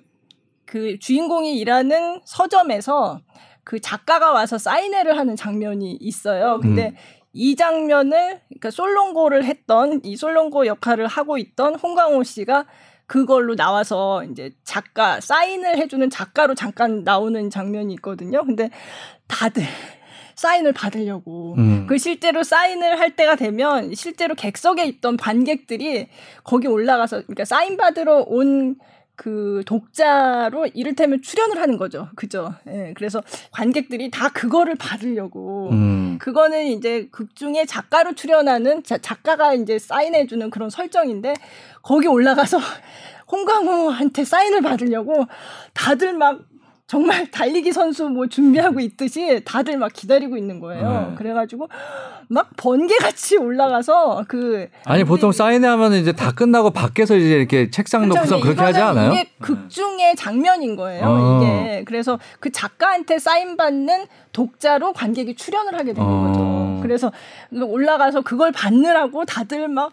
[0.64, 3.20] 그 주인공이 일하는 서점에서
[3.66, 6.60] 그 작가가 와서 사인회를 하는 장면이 있어요.
[6.62, 6.96] 근데 음.
[7.34, 12.66] 이 장면을 그러니까 솔롱고를 했던 이 솔롱고 역할을 하고 있던 홍광호 씨가
[13.06, 18.44] 그걸로 나와서 이제 작가 사인을 해주는 작가로 잠깐 나오는 장면이 있거든요.
[18.44, 18.70] 근데
[19.28, 19.64] 다들
[20.36, 21.86] 사인을 받으려고 음.
[21.88, 26.08] 그 실제로 사인을 할 때가 되면 실제로 객석에 있던 관객들이
[26.44, 28.78] 거기 올라가서 그러니까 사인 받으러 온
[29.20, 32.08] 그 독자로 이를테면 출연을 하는 거죠.
[32.16, 32.54] 그죠?
[32.68, 32.94] 예.
[32.96, 35.72] 그래서 관객들이 다 그거를 받으려고.
[35.74, 36.18] 음.
[36.22, 41.34] 그거는 이제 극 중에 작가로 출연하는 자, 작가가 이제 사인해주는 그런 설정인데
[41.82, 42.60] 거기 올라가서
[43.30, 45.26] 홍광호한테 사인을 받으려고
[45.74, 46.40] 다들 막
[46.90, 51.10] 정말 달리기 선수 뭐 준비하고 있듯이 다들 막 기다리고 있는 거예요.
[51.12, 51.16] 네.
[51.16, 51.70] 그래가지고
[52.30, 57.70] 막 번개 같이 올라가서 그 아니 보통 사인회 하면 이제 다 끝나고 밖에서 이제 이렇게
[57.70, 58.22] 책상 그렇죠.
[58.22, 59.12] 놓고서 그렇게 하지 않아요?
[59.12, 61.04] 이게 극 중의 장면인 거예요.
[61.06, 61.42] 어.
[61.44, 66.28] 이게 그래서 그 작가한테 사인 받는 독자로 관객이 출연을 하게 되는 어.
[66.28, 66.59] 거죠.
[66.82, 67.12] 그래서
[67.52, 69.92] 올라가서 그걸 받느라고 다들 막,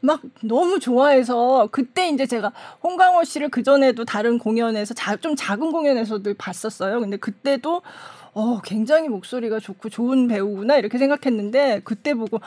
[0.00, 6.34] 막 너무 좋아해서 그때 이제 제가 홍강호 씨를 그전에도 다른 공연에서 자, 좀 작은 공연에서도
[6.38, 7.00] 봤었어요.
[7.00, 7.82] 근데 그때도
[8.34, 12.40] 어, 굉장히 목소리가 좋고 좋은 배우구나 이렇게 생각했는데 그때 보고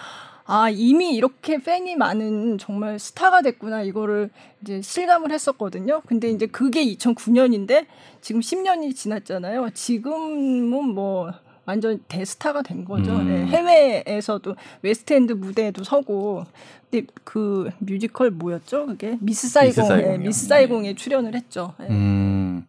[0.49, 4.29] 아, 이미 이렇게 팬이 많은 정말 스타가 됐구나, 이거를
[4.61, 6.01] 이제 실감을 했었거든요.
[6.05, 7.85] 근데 이제 그게 2009년인데
[8.21, 9.71] 지금 10년이 지났잖아요.
[9.73, 11.33] 지금은 뭐
[11.67, 13.11] 완전 대스타가 된 거죠.
[13.11, 13.27] 음.
[13.27, 16.45] 네, 해외에서도 웨스트엔드 무대에도 서고
[16.89, 18.85] 근데 그 뮤지컬 뭐였죠?
[18.85, 21.73] 그게 미스 사이공, 네, 미스 사이공에 출연을 했죠.
[21.77, 21.87] 네.
[21.89, 22.65] 음.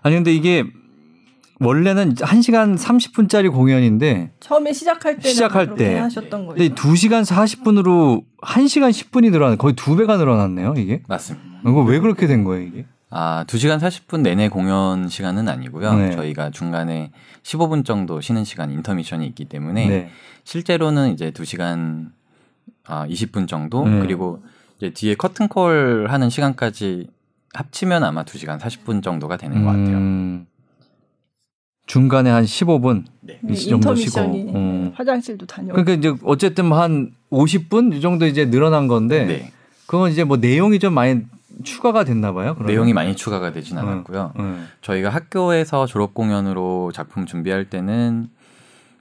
[0.00, 0.64] 아니 근데 이게
[1.60, 6.56] 원래는 1시간 30분짜리 공연인데 처음에 시작할 때 시작할 때 하셨던 거예요.
[6.56, 11.02] 근데 2시간 40분으로 1시간 10분이 늘어난 거의 두 배가 늘어났네요, 이게.
[11.06, 11.60] 맞습니다.
[11.66, 12.86] 이거 왜 그렇게 된 거예요, 이게?
[13.14, 15.92] 아, 2시간 40분 내내 공연 시간은 아니고요.
[15.94, 16.10] 네.
[16.12, 20.10] 저희가 중간에 15분 정도 쉬는 시간 인터미션이 있기 때문에 네.
[20.44, 22.10] 실제로는 이제 2시간
[22.86, 24.00] 아, 20분 정도 네.
[24.00, 24.42] 그리고
[24.78, 27.08] 이제 뒤에 커튼콜 하는 시간까지
[27.52, 29.64] 합치면 아마 2시간 40분 정도가 되는 음...
[29.64, 29.96] 것 같아요.
[29.98, 30.46] 음.
[31.84, 33.38] 중간에 한 15분 네.
[33.46, 34.20] 이 정도 쉬고
[34.54, 34.92] 음.
[34.94, 35.74] 화장실도 다녀.
[35.74, 39.52] 그러니까 이제 어쨌든 한 50분 이 정도 이제 늘어난 건데 네.
[39.84, 41.20] 그건 이제 뭐 내용이 좀 많이
[41.64, 42.54] 추가가 됐나 봐요.
[42.54, 42.72] 그러면?
[42.72, 44.32] 내용이 많이 추가가 되진 않았고요.
[44.38, 44.68] 음, 음.
[44.80, 48.28] 저희가 학교에서 졸업 공연으로 작품 준비할 때는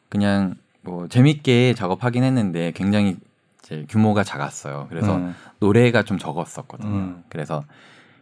[0.09, 3.17] 그냥 뭐 재밌게 작업하긴 했는데 굉장히
[3.63, 4.87] 이제 규모가 작았어요.
[4.89, 5.35] 그래서 음.
[5.59, 6.89] 노래가 좀 적었었거든요.
[6.89, 7.23] 음.
[7.29, 7.63] 그래서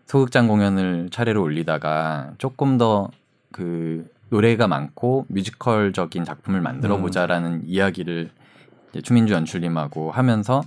[0.05, 3.09] 소극장 공연을 차례로 올리다가 조금 더
[3.51, 7.01] 그 노래가 많고 뮤지컬적인 작품을 만들어 음.
[7.01, 7.63] 보자라는 음.
[7.65, 8.31] 이야기를
[9.03, 10.61] 추민주 연출님하고 하면서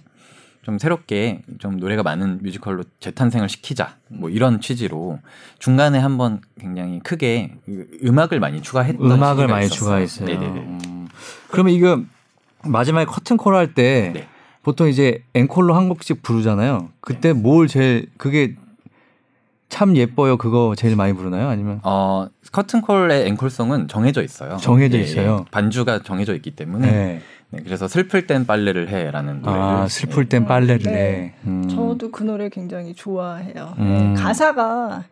[0.63, 5.19] 좀 새롭게 좀 노래가 많은 뮤지컬로 재탄생을 시키자 뭐 이런 취지로
[5.59, 7.57] 중간에 한번 굉장히 크게
[8.05, 10.07] 음악을 많이 추가했던 음악을 많이 있었어요.
[10.07, 10.27] 추가했어요.
[10.27, 10.61] 네네네.
[10.61, 11.09] 음.
[11.51, 12.01] 그러면 이거
[12.65, 14.29] 마지막에 커튼콜 할때 네.
[14.63, 16.91] 보통 이제 앵콜로 한 곡씩 부르잖아요.
[17.01, 17.41] 그때 네.
[17.41, 18.55] 뭘 제일 그게
[19.69, 20.37] 참 예뻐요.
[20.37, 21.49] 그거 제일 많이 부르나요?
[21.49, 24.59] 아니면 어 커튼콜의 앵콜송은 정해져 있어요.
[24.59, 25.45] 정해져 예, 있어요.
[25.47, 25.51] 예.
[25.51, 27.23] 반주가 정해져 있기 때문에 네.
[27.53, 30.93] 네, 그래서 슬플 땐 빨래를 해라는 아, 노래를 아 슬플 땐 빨래를 네.
[30.93, 31.35] 해.
[31.47, 31.69] 음.
[31.69, 33.75] 저도 그 노래 굉장히 좋아해요.
[33.79, 34.15] 음.
[34.17, 35.05] 가사가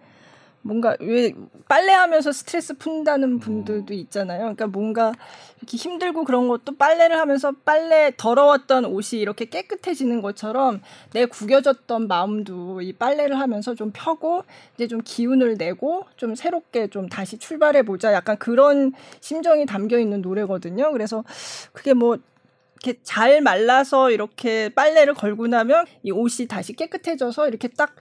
[0.62, 1.32] 뭔가 왜
[1.68, 4.40] 빨래하면서 스트레스 푼다는 분들도 있잖아요.
[4.40, 5.12] 그러니까 뭔가
[5.58, 12.82] 이렇게 힘들고 그런 것도 빨래를 하면서 빨래 더러웠던 옷이 이렇게 깨끗해지는 것처럼 내 구겨졌던 마음도
[12.82, 18.12] 이 빨래를 하면서 좀 펴고 이제 좀 기운을 내고 좀 새롭게 좀 다시 출발해 보자.
[18.12, 20.92] 약간 그런 심정이 담겨 있는 노래거든요.
[20.92, 21.24] 그래서
[21.72, 22.18] 그게 뭐
[22.82, 27.94] 이렇게 잘 말라서 이렇게 빨래를 걸고 나면 이 옷이 다시 깨끗해져서 이렇게 딱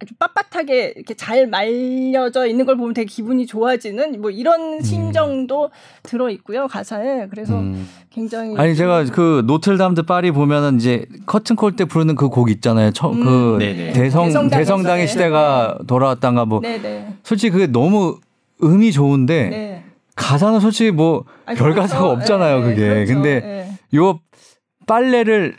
[0.00, 4.82] 아주 빳빳하게 이렇게 잘 말려져 있는 걸 보면 되게 기분이 좋아지는 뭐 이런 음.
[4.82, 5.70] 심정도 음.
[6.02, 7.88] 들어 있고요 가사에 그래서 음.
[8.10, 12.90] 굉장히 아니 제가 그 노트르담 드 파리 보면은 이제 커튼콜 때 부르는 그 곡 있잖아요
[12.90, 13.24] 처, 음.
[13.24, 17.14] 그 대성 대성당의 시대가 돌아왔단가 뭐 네네.
[17.22, 18.18] 솔직히 그게 너무
[18.62, 19.73] 음이 좋은데 네.
[20.16, 21.24] 가사는 솔직히 뭐
[21.56, 23.14] 별 가사가 없잖아요 네, 그게 그렇죠.
[23.14, 23.78] 근데 네.
[23.98, 24.20] 요
[24.86, 25.56] 빨래를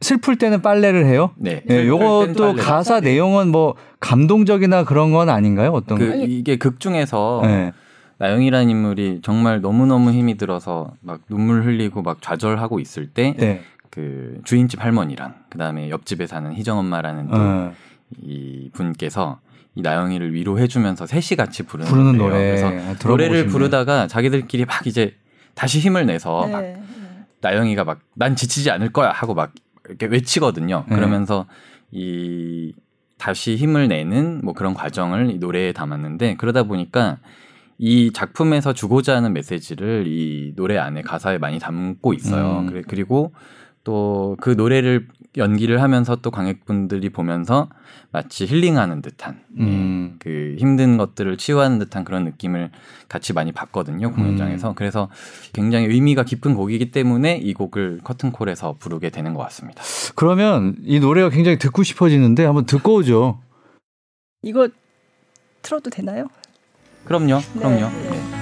[0.00, 1.30] 슬플 때는 빨래를 해요?
[1.36, 1.62] 네.
[1.66, 5.70] 네 요것도 가사 내용은 뭐 감동적이나 그런 건 아닌가요?
[5.72, 7.72] 어떤 그, 이게 극 중에서 네.
[8.18, 13.62] 나영이라는 인물이 정말 너무너무 힘이 들어서 막 눈물 흘리고 막 좌절하고 있을 때 네.
[13.88, 17.72] 그 주인집 할머니랑 그다음에 옆집에 사는 희정 엄마라는 어.
[18.74, 19.38] 분께서
[19.74, 22.38] 이 나영이를 위로해 주면서 셋이 같이 부르는, 부르는 노래.
[22.38, 25.14] 그래서 아, 노래를 부르다가 자기들끼리 막 이제
[25.54, 26.52] 다시 힘을 내서 네.
[26.52, 26.64] 막
[27.40, 29.52] 나영이가 막 난 지치지 않을 거야 하고 막
[29.88, 30.84] 이렇게 외치거든요.
[30.88, 30.94] 네.
[30.94, 31.46] 그러면서
[31.90, 32.74] 이
[33.18, 37.18] 다시 힘을 내는 뭐 그런 과정을 이 노래에 담았는데 그러다 보니까
[37.78, 42.66] 이 작품에서 주고자 하는 메시지를 이 노래 안에 가사에 많이 담고 있어요.
[42.68, 42.82] 음.
[42.86, 43.32] 그리고
[43.84, 47.68] 또 그 노래를 연기를 하면서 또 관객분들이 보면서
[48.10, 50.16] 마치 힐링하는 듯한 음.
[50.18, 52.70] 그 힘든 것들을 치유하는 듯한 그런 느낌을
[53.08, 54.74] 같이 많이 받거든요 공연장에서 음.
[54.74, 55.08] 그래서
[55.52, 59.82] 굉장히 의미가 깊은 곡이기 때문에 이 곡을 커튼콜에서 부르게 되는 것 같습니다.
[60.16, 63.40] 그러면 이 노래가 굉장히 듣고 싶어지는데 한번 듣고 오죠.
[64.42, 64.68] 이거
[65.62, 66.26] 틀어도 되나요?
[67.04, 67.88] 그럼요, 그럼요.
[67.88, 68.10] 네.
[68.10, 68.39] 네.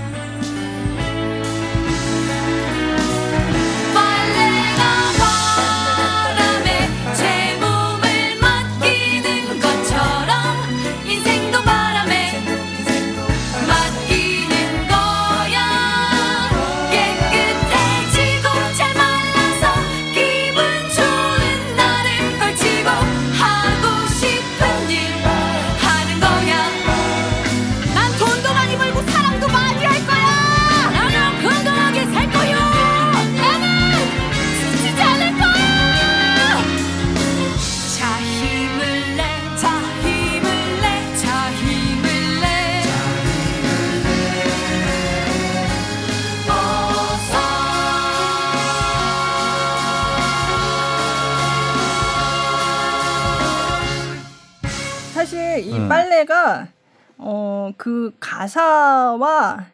[59.18, 59.66] 가사와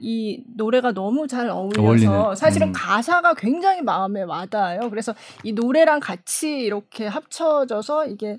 [0.00, 2.34] 이 노래가 너무 잘 어울려서 어울리네.
[2.36, 2.72] 사실은 음.
[2.72, 4.90] 가사가 굉장히 마음에 와닿아요.
[4.90, 8.38] 그래서 이 노래랑 같이 이렇게 합쳐져서 이게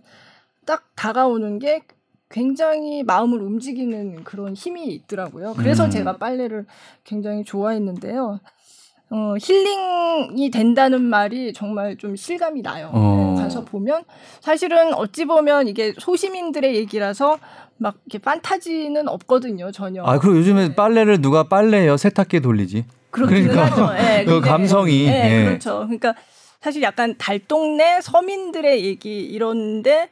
[0.65, 1.81] 딱 다가오는 게
[2.29, 5.55] 굉장히 마음을 움직이는 그런 힘이 있더라고요.
[5.57, 5.89] 그래서 음.
[5.89, 6.65] 제가 빨래를
[7.03, 8.39] 굉장히 좋아했는데요.
[9.11, 12.91] 어, 힐링이 된다는 말이 정말 좀 실감이 나요.
[12.93, 13.33] 어.
[13.35, 14.03] 네, 가서 보면
[14.39, 17.39] 사실은 어찌 보면 이게 소시민들의 얘기라서
[17.79, 20.03] 막 이렇게 판타지는 없거든요, 전혀.
[20.03, 20.75] 아, 그리고 요즘에 네.
[20.75, 21.97] 빨래를 누가 빨래요?
[21.97, 22.85] 세탁기에 돌리지.
[23.09, 25.05] 그러니까 네, 그 감성이.
[25.05, 25.45] 네, 예.
[25.45, 25.79] 그렇죠.
[25.79, 26.13] 그러니까
[26.61, 30.09] 사실 약간 달동네 서민들의 얘기 이런데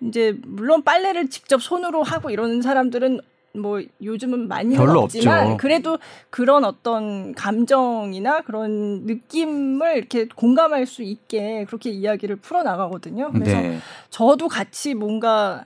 [0.00, 3.20] 이제 물론 빨래를 직접 손으로 하고 이러는 사람들은
[3.54, 5.56] 뭐 요즘은 많이 별로 없지만 없죠.
[5.58, 5.98] 그래도
[6.30, 13.30] 그런 어떤 감정이나 그런 느낌을 이렇게 공감할 수 있게 그렇게 이야기를 풀어 나가거든요.
[13.32, 13.78] 그래서 네.
[14.10, 15.64] 저도 같이 뭔가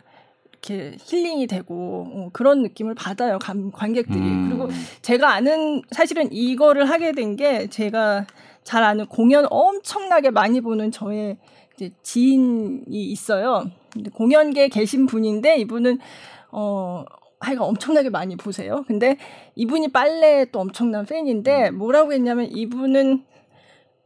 [0.62, 4.48] 이렇게 힐링이 되고 어, 그런 느낌을 받아요 감, 관객들이 음.
[4.48, 4.68] 그리고
[5.02, 8.26] 제가 아는 사실은 이거를 하게 된 게 제가
[8.64, 11.38] 잘 아는 공연 엄청나게 많이 보는 저의
[11.74, 13.70] 이제 지인이 있어요.
[14.12, 15.98] 공연계에 계신 분인데 이분은
[16.50, 17.04] 어
[17.40, 18.84] 하여간 엄청나게 많이 보세요.
[18.88, 19.16] 근데
[19.54, 21.78] 이분이 빨래 또 엄청난 팬인데 음.
[21.78, 23.24] 뭐라고 했냐면 이분은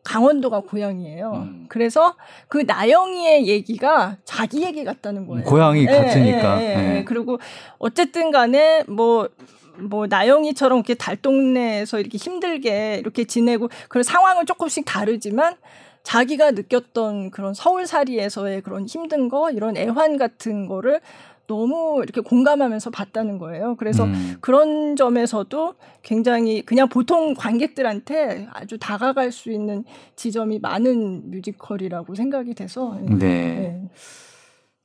[0.04, 1.32] 강원도가 고향이에요.
[1.32, 1.66] 음.
[1.68, 2.14] 그래서
[2.48, 5.44] 그 나영이의 얘기가 자기 얘기 같다는 거예요.
[5.44, 6.60] 고향이 예, 같으니까.
[6.60, 7.04] 예, 예, 예.
[7.04, 7.38] 그리고
[7.78, 15.56] 어쨌든 간에 뭐뭐 나영이처럼 이렇게 달동네에서 이렇게 힘들게 이렇게 지내고 그런 상황은 조금씩 다르지만
[16.02, 21.00] 자기가 느꼈던 그런 서울살이에서의 그런 힘든 거 이런 애환 같은 거를
[21.46, 23.76] 너무 이렇게 공감하면서 봤다는 거예요.
[23.76, 24.36] 그래서 음.
[24.40, 29.84] 그런 점에서도 굉장히 그냥 보통 관객들한테 아주 다가갈 수 있는
[30.16, 32.98] 지점이 많은 뮤지컬이라고 생각이 돼서.
[33.02, 33.16] 네.
[33.18, 33.88] 네.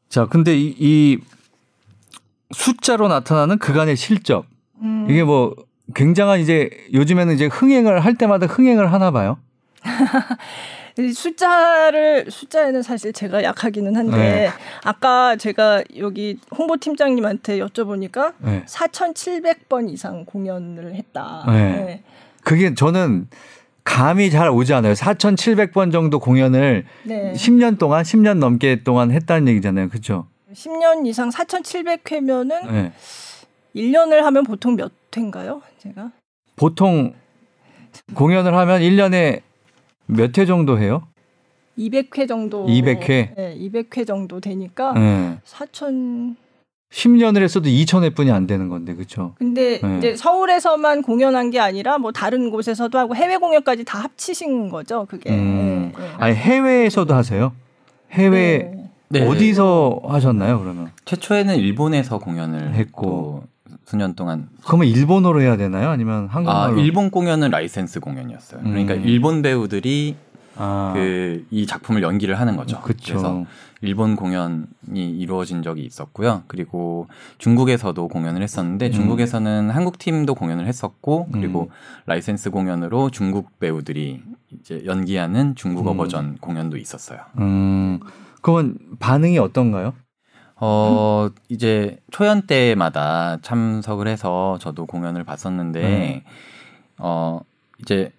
[0.10, 1.20] 자, 근데 이, 이
[2.52, 4.46] 숫자로 나타나는 그간의 실적.
[4.82, 5.08] 음.
[5.10, 5.56] 이게 뭐
[5.96, 9.38] 굉장한 이제 요즘에는 이제 흥행을 할 때마다 흥행을 하나 봐요.
[11.14, 14.50] 숫자를 숫자에는 사실 제가 약하기는 한데 네.
[14.84, 18.64] 아까 제가 여기 홍보팀장님한테 여쭤보니까 네.
[18.66, 21.44] 4,700번 이상 공연을 했다.
[21.48, 21.54] 네.
[21.54, 22.04] 네.
[22.44, 23.28] 그게 저는
[23.84, 24.94] 감이 잘 오지 않아요.
[24.94, 27.34] 4,700번 정도 공연을 네.
[27.34, 29.90] 10년 동안 10년 넘게 동안 했다는 얘기잖아요.
[29.90, 30.28] 그렇죠?
[30.54, 32.92] 10년 이상 4,700회면은 네.
[33.76, 35.62] 1년을 하면 보통 몇 회인가요?
[35.78, 36.12] 제가
[36.56, 37.14] 보통
[38.14, 39.42] 공연을 하면 1년에
[40.08, 41.04] 몇 회 정도 해요?
[41.78, 42.66] 200회 정도.
[42.66, 43.36] 200회?
[43.36, 45.38] 네, 200회 정도 되니까 네.
[45.46, 46.36] 4천
[46.92, 49.34] 10년을 했어도 2천회뿐이 안 되는 건데, 그렇죠?
[49.38, 49.98] 근데 네.
[49.98, 55.30] 이제 서울에서만 공연한 게 아니라 뭐 다른 곳에서도 하고 해외 공연까지 다 합치신 거죠, 그게.
[55.32, 55.92] 음.
[55.96, 56.10] 네, 네.
[56.18, 57.52] 아니 해외에서도 하세요?
[58.12, 58.72] 해외
[59.10, 59.20] 네.
[59.20, 59.28] 네.
[59.28, 60.92] 어디서 하셨나요, 그러면?
[61.06, 63.44] 최초에는 일본에서 공연을 했고
[63.88, 64.50] 수년 동안.
[64.66, 65.90] 그러면 일본어로 해야 되나요?
[65.90, 66.78] 아니면 한국말로?
[66.78, 68.62] 아, 일본 공연은 라이센스 공연이었어요.
[68.62, 69.04] 그러니까 음.
[69.06, 70.18] 일본 배우들이
[70.58, 70.92] 아.
[70.94, 72.82] 그이 작품을 연기를 하는 거죠.
[72.82, 73.14] 그쵸.
[73.14, 73.46] 그래서
[73.82, 76.44] 일본 공연이 이루어진 적이 있었고요.
[76.48, 78.92] 그리고 중국에서도 공연을 했었는데 음.
[78.92, 81.68] 중국에서는 한국 팀도 공연을 했었고 그리고 음.
[82.08, 84.22] 라이센스 공연으로 중국 배우들이
[84.52, 85.98] 이제 연기하는 중국어 음.
[85.98, 87.20] 버전 공연도 있었어요.
[87.38, 88.02] 음.
[88.42, 89.94] 그건 반응이 어떤가요?
[90.60, 96.32] 어, 이제 초연 때마다 참석을 해서 저도 공연을 봤었는데, 음.
[96.98, 97.42] 어,
[97.80, 98.12] 이제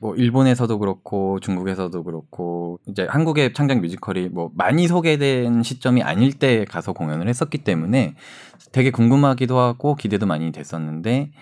[0.00, 6.64] 뭐 일본에서도 그렇고 중국에서도 그렇고 이제 한국의 창작 뮤지컬이 뭐 많이 소개된 시점이 아닐 때
[6.64, 8.14] 가서 공연을 했었기 때문에
[8.72, 11.32] 되게 궁금하기도 하고 기대도 많이 됐었는데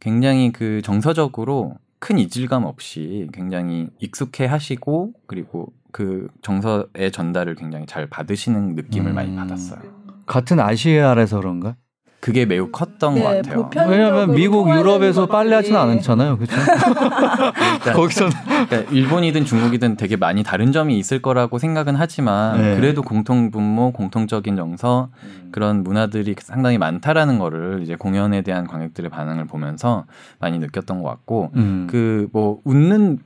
[0.00, 8.08] 굉장히 그 정서적으로 큰 이질감 없이 굉장히 익숙해 하시고 그리고 그 정서의 전달을 굉장히 잘
[8.08, 9.14] 받으시는 느낌을 음.
[9.14, 9.78] 많이 받았어요.
[10.26, 11.76] 같은 아시아에서 그런가?
[12.18, 13.70] 그게 매우 컸던 네, 것 같아요.
[13.88, 16.56] 왜냐하면 미국, 유럽에서 빨래 하지는 않잖아요, 그렇죠?
[17.54, 18.32] 그러니까, 거기서는
[18.66, 22.76] 그러니까 일본이든 중국이든 되게 많이 다른 점이 있을 거라고 생각은 하지만 네.
[22.76, 25.50] 그래도 공통 분모, 공통적인 정서 음.
[25.52, 30.06] 그런 문화들이 상당히 많다라는 거를 이제 공연에 대한 관객들의 반응을 보면서
[30.40, 31.86] 많이 느꼈던 것 같고 음.
[31.88, 33.20] 그뭐 웃는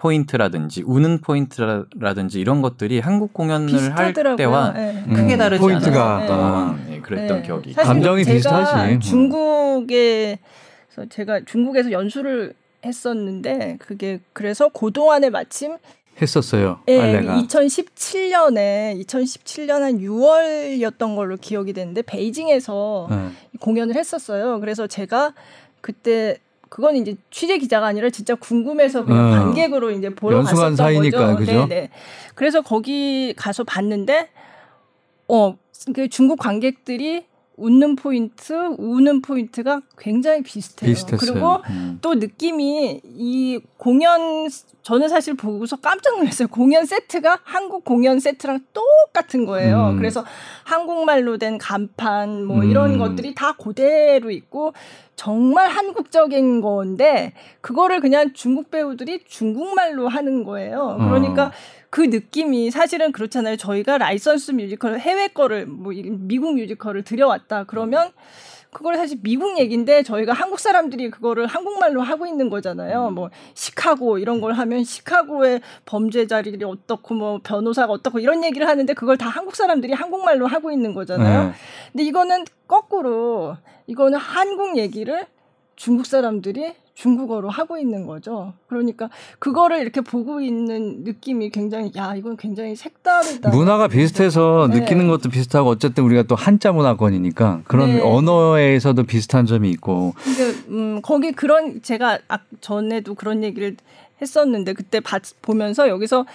[0.00, 4.30] 포인트라든지 우는 포인트라든지 이런 것들이 한국 공연을 비슷하더라고요.
[4.30, 5.04] 할 때와 네.
[5.14, 6.90] 크게 음, 다르지 포인트가 않았던 네.
[6.90, 7.42] 네, 그랬던 네.
[7.46, 8.94] 기억이 감정이 비슷하지.
[8.94, 9.00] 음.
[9.00, 10.38] 중국에서
[11.10, 15.76] 제가 중국에서 연수를 했었는데 그게 그래서 그동안에 마침
[16.22, 16.80] 했었어요.
[16.86, 17.36] 네, 빨래가.
[17.42, 23.28] 2017년에 2017년 한 6월이었던 걸로 기억이 되는데 베이징에서 네.
[23.60, 24.60] 공연을 했었어요.
[24.60, 25.34] 그래서 제가
[25.82, 26.38] 그때
[26.70, 29.30] 그건 이제 취재 기자가 아니라 진짜 궁금해서 그냥 어.
[29.30, 31.36] 관객으로 이제 보러 갔었던 사이니까, 거죠.
[31.36, 31.66] 그죠?
[31.66, 31.90] 네네.
[32.34, 34.30] 그래서 거기 가서 봤는데
[35.28, 35.58] 어,
[35.92, 37.26] 그 중국 관객들이
[37.60, 40.90] 웃는 포인트, 우는 포인트가 굉장히 비슷해요.
[40.90, 41.32] 비슷했어요.
[41.32, 41.98] 그리고 음.
[42.00, 44.48] 또 느낌이 이 공연
[44.82, 46.48] 저는 사실 보고서 깜짝 놀랐어요.
[46.48, 49.90] 공연 세트가 한국 공연 세트랑 똑같은 거예요.
[49.90, 49.96] 음.
[49.98, 50.24] 그래서
[50.64, 52.98] 한국말로 된 간판 뭐 이런 음.
[52.98, 54.72] 것들이 다 그대로 있고
[55.16, 60.96] 정말 한국적인 건데 그거를 그냥 중국 배우들이 중국말로 하는 거예요.
[60.98, 61.50] 그러니까 어.
[61.90, 63.56] 그 느낌이 사실은 그렇잖아요.
[63.56, 68.12] 저희가 라이선스 뮤지컬 해외 거를 뭐 미국 뮤지컬을 들여왔다 그러면
[68.72, 73.08] 그걸 사실 미국 얘기인데 저희가 한국 사람들이 그거를 한국말로 하고 있는 거잖아요.
[73.08, 73.14] 음.
[73.14, 79.18] 뭐 시카고 이런 걸 하면 시카고의 범죄자들이 어떻고 뭐 변호사가 어떻고 이런 얘기를 하는데 그걸
[79.18, 81.48] 다 한국 사람들이 한국말로 하고 있는 거잖아요.
[81.48, 81.52] 네.
[81.90, 83.56] 근데 이거는 거꾸로
[83.88, 85.26] 이거는 한국 얘기를
[85.80, 88.52] 중국 사람들이 중국어로 하고 있는 거죠.
[88.66, 89.08] 그러니까
[89.38, 93.48] 그거를 이렇게 보고 있는 느낌이 굉장히 야 이건 굉장히 색다르다.
[93.48, 94.80] 문화가 비슷해서 네.
[94.80, 98.02] 느끼는 것도 비슷하고 어쨌든 우리가 또 한자 문화권이니까 그런 네.
[98.02, 100.12] 언어에서도 비슷한 점이 있고.
[100.22, 103.74] 근데 음 거기 그런 제가 아, 전에도 그런 얘기를
[104.20, 106.26] 했었는데 그때 봤, 보면서 여기서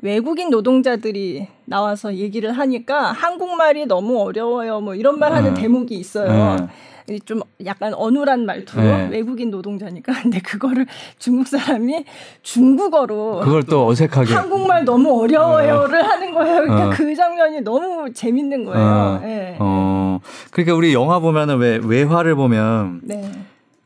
[0.00, 4.80] 외국인 노동자들이 나와서 얘기를 하니까 한국말이 너무 어려워요.
[4.80, 5.60] 뭐 이런 말 하는 네.
[5.60, 6.66] 대목이 있어요.
[7.06, 7.18] 네.
[7.24, 9.08] 좀 약간 어눌한 말투로 네.
[9.10, 10.86] 외국인 노동자니까 근데 그거를
[11.18, 12.04] 중국 사람이
[12.42, 16.04] 중국어로 그걸 또 어색하게 한국말 너무 어려워요를 어.
[16.04, 16.60] 하는 거예요.
[16.62, 16.90] 그러니까 어.
[16.90, 18.86] 그 장면이 너무 재밌는 거예요.
[18.86, 19.20] 어.
[19.22, 19.56] 네.
[19.60, 20.20] 어.
[20.50, 23.30] 그러니까 우리 영화 보면은 왜 외화를 보면 네.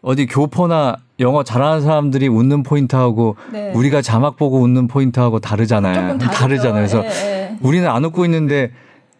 [0.03, 3.73] 어디 교포나 영어 잘하는 사람들이 웃는 포인트하고 네.
[3.75, 6.17] 우리가 자막 보고 웃는 포인트하고 다르잖아요.
[6.19, 6.75] 다르잖아요.
[6.75, 7.59] 그래서 네, 네.
[7.61, 8.71] 우리는 안 웃고 있는데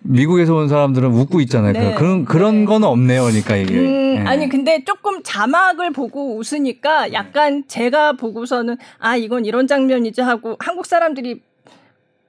[0.03, 1.73] 미국에서 온 사람들은 웃고 있잖아요.
[1.73, 1.95] 네.
[1.95, 2.65] 그런 그런 네.
[2.65, 3.23] 거는 없네요.
[3.25, 3.75] 그러니까 이게.
[3.75, 4.25] 음, 네.
[4.27, 10.87] 아니 근데 조금 자막을 보고 웃으니까 약간 제가 보고서는 아 이건 이런 장면이지 하고 한국
[10.87, 11.43] 사람들이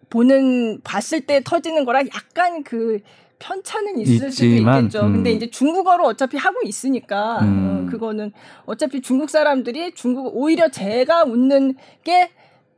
[0.09, 2.99] 보는 봤을 때 터지는 거랑 약간 그
[3.39, 5.07] 편차는 있을 있지만, 수도 있겠죠.
[5.07, 5.13] 음.
[5.13, 7.86] 근데 이제 중국어로 어차피 하고 있으니까 음.
[7.88, 8.32] 어, 그거는
[8.65, 12.30] 어차피 중국 사람들이 중국 오히려 제가 웃는 게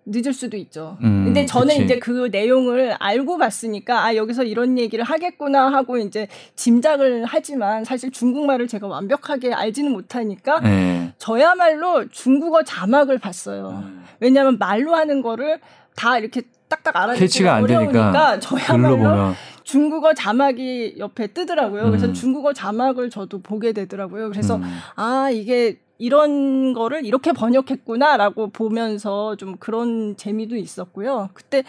[0.06, 0.98] 늦을 수도 있죠.
[1.02, 1.84] 음, 근데 저는 그치.
[1.84, 8.12] 이제 그 내용을 알고 봤으니까 아 여기서 이런 얘기를 하겠구나 하고 이제 짐작을 하지만 사실
[8.12, 11.14] 중국말을 제가 완벽하게 알지는 못하니까 네.
[11.18, 13.84] 저야말로 중국어 자막을 봤어요.
[13.84, 14.04] 음.
[14.20, 15.60] 왜냐하면 말로 하는 거를
[15.96, 19.34] 다 이렇게 딱딱 알아듣기가 어려우니까 저야말로
[19.64, 21.86] 중국어 자막이 옆에 뜨더라고요.
[21.86, 22.14] 그래서 음.
[22.14, 24.30] 중국어 자막을 저도 보게 되더라고요.
[24.30, 24.64] 그래서 음.
[24.96, 31.30] 아 이게 이런 거를 이렇게 번역했구나라고 보면서 좀 그런 재미도 있었고요.
[31.34, 31.64] 그때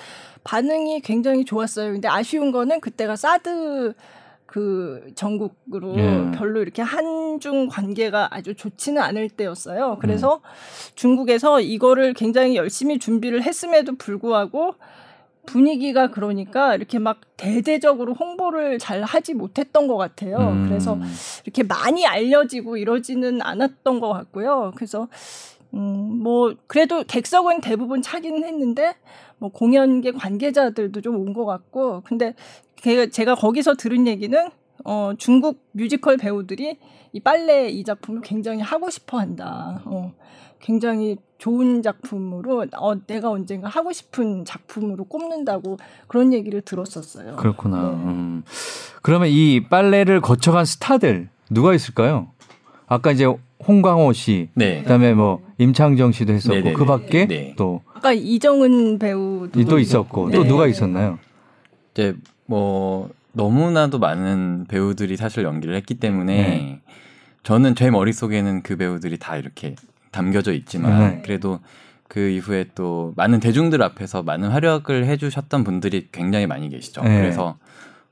[0.45, 1.93] 반응이 굉장히 좋았어요.
[1.93, 3.95] 근데 아쉬운 거는 그때가 사드
[4.47, 6.31] 그 전국으로 예.
[6.33, 9.99] 별로 이렇게 한중 관계가 아주 좋지는 않을 때였어요.
[10.01, 10.41] 그래서 음.
[10.95, 14.77] 중국에서 이거를 굉장히 열심히 준비를 했음에도 불구하고
[15.47, 20.37] 분위기가 그러니까 이렇게 막 대대적으로 홍보를 잘 하지 못했던 것 같아요.
[20.39, 20.69] 음.
[20.69, 20.99] 그래서
[21.45, 24.73] 이렇게 많이 알려지고 이러지는 않았던 것 같고요.
[24.77, 25.09] 그래서
[25.75, 28.95] 음, 뭐, 그래도 객석은 대부분 차기는 했는데,
[29.39, 32.35] 뭐, 공연계 관계자들도 좀 온 것 같고, 근데
[33.11, 34.39] 제가 거기서 들은 얘기는,
[34.85, 36.79] 어, 중국 뮤지컬 배우들이
[37.13, 39.83] 이 빨래 이 작품을 굉장히 하고 싶어 한다.
[39.87, 40.13] 어,
[40.65, 47.37] 굉장히 좋은 작품으로 어, 내가 언젠가 하고 싶은 작품으로 꼽는다고 그런 얘기를 들었었어요.
[47.37, 47.77] 그렇구나.
[47.83, 47.89] 네.
[47.89, 48.43] 음.
[49.03, 52.29] 그러면 이 빨래를 거쳐간 스타들 누가 있을까요?
[52.87, 53.27] 아까 이제
[53.69, 54.81] 홍광호 씨, 네.
[54.83, 56.73] 그다음에 뭐 임창정 씨도 했었고 네네네.
[56.73, 57.55] 그 밖에 네.
[57.59, 60.37] 또 아까 이정은 배우도 또 있었고 네.
[60.39, 61.19] 또 누가 있었나요?
[61.93, 66.81] 이제 뭐 너무나도 많은 배우들이 사실 연기를 했기 때문에 네.
[67.43, 69.75] 저는 제 머릿속에는 그 배우들이 다 이렇게
[70.15, 71.23] 담겨져 있지만 네.
[71.25, 71.59] 그래도
[72.09, 77.03] 그 이후에 또 많은 대중들 앞에서 많은 활약을 해주셨던 분들이 굉장히 많이 계시죠.
[77.03, 77.21] 네.
[77.21, 77.57] 그래서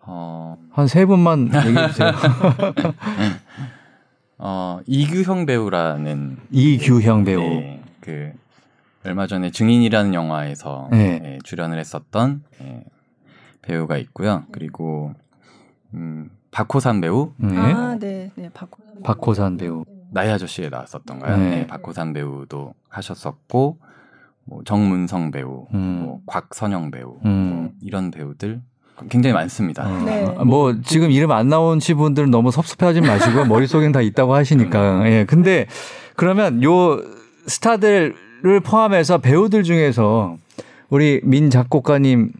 [0.00, 0.58] 어...
[0.72, 2.10] 한 세 분만 얘기해 주세요.
[4.38, 8.32] 어, 이규형 배우라는 이규형 배우 네, 그
[9.04, 11.18] 얼마 전에 증인이라는 영화에서 네.
[11.20, 12.84] 네, 출연을 했었던 네,
[13.62, 14.44] 배우가 있고요.
[14.50, 15.14] 그리고
[15.94, 17.32] 음, 박호산 배우.
[17.36, 17.56] 네.
[17.56, 19.02] 아, 네, 네, 박호산.
[19.04, 19.84] 박호산 배우.
[20.12, 21.36] 나의 아저씨에 나왔었던가요?
[21.36, 21.50] 네.
[21.50, 23.78] 네, 박호산 배우도 하셨었고
[24.44, 26.02] 뭐 정문성 배우, 음.
[26.04, 27.50] 뭐 곽선영 배우 음.
[27.50, 28.60] 뭐 이런 배우들
[29.08, 29.86] 굉장히 많습니다.
[29.86, 30.02] 어.
[30.04, 30.26] 네.
[30.44, 35.10] 뭐 지금 이름 안 나오신 분들은 너무 섭섭해하지 마시고 머릿속엔 다 있다고 하시니까.
[35.10, 35.24] 예.
[35.24, 35.66] 근데
[36.14, 37.00] 그러면 요
[37.46, 40.36] 스타들을 포함해서 배우들 중에서
[40.90, 42.32] 우리 민 작곡가님의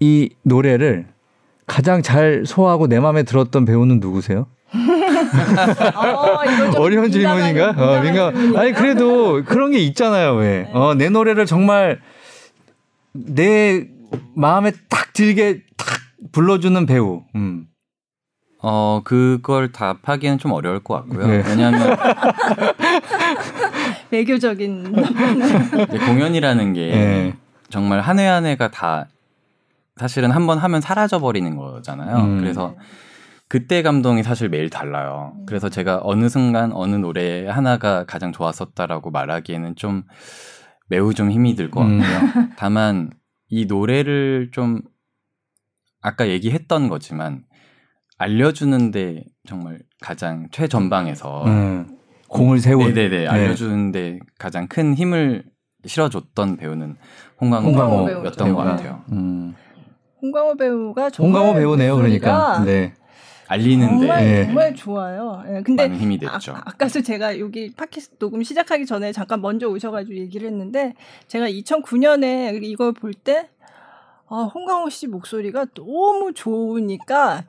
[0.00, 1.06] 이 노래를
[1.66, 4.46] 가장 잘 소화하고 내 마음에 들었던 배우는 누구세요?
[5.94, 7.70] 어, 어려운 질문인가?
[7.76, 8.56] 어, 민감.
[8.56, 10.34] 아니 그래도 그런 게 있잖아요.
[10.34, 10.62] 왜?
[10.64, 10.70] 네.
[10.72, 12.00] 어, 내 노래를 정말
[13.12, 13.86] 내
[14.34, 15.86] 마음에 딱 들게 딱
[16.32, 17.22] 불러주는 배우.
[17.34, 17.66] 음.
[18.62, 21.26] 어 그걸 답하기는 좀 어려울 것 같고요.
[21.26, 21.42] 네.
[21.46, 21.96] 왜냐하면
[24.10, 24.92] 외교적인
[26.06, 27.34] 공연이라는 게 네.
[27.70, 29.06] 정말 한해한 해가 다
[29.96, 32.16] 사실은 한 번 하면 사라져 버리는 거잖아요.
[32.18, 32.40] 음.
[32.40, 32.74] 그래서
[33.50, 35.32] 그때 감동이 사실 매일 달라요.
[35.34, 35.44] 음.
[35.44, 40.04] 그래서 제가 어느 순간 어느 노래 하나가 가장 좋았었다라고 말하기에는 좀
[40.88, 41.98] 매우 좀 힘이 들 것 같고요.
[41.98, 42.50] 음.
[42.56, 43.10] 다만
[43.48, 44.82] 이 노래를 좀
[46.00, 47.42] 아까 얘기했던 거지만
[48.18, 51.98] 알려주는데 정말 가장 최전방에서 음.
[52.28, 53.26] 공을 세운 네네네 네.
[53.26, 55.42] 알려주는데 가장 큰 힘을
[55.84, 56.96] 실어줬던 배우는
[57.40, 59.02] 홍광호, 홍광호였던 것 같아요.
[59.10, 59.56] 음.
[60.22, 62.62] 홍광호 배우가 홍광호 배우네요, 그러니까.
[62.64, 62.94] 네.
[63.50, 64.44] 알리는데 정말, 네.
[64.44, 65.42] 정말 좋아요.
[65.44, 66.52] 네, 근데 많은 힘이 됐죠.
[66.54, 70.94] 아, 까도 제가 여기 팟캐스트 녹음 시작하기 전에 잠깐 먼저 오셔가지고 얘기를 했는데
[71.26, 73.48] 제가 2009년에 이걸 볼때
[74.28, 77.42] 아, 홍강호 씨 목소리가 너무 좋으니까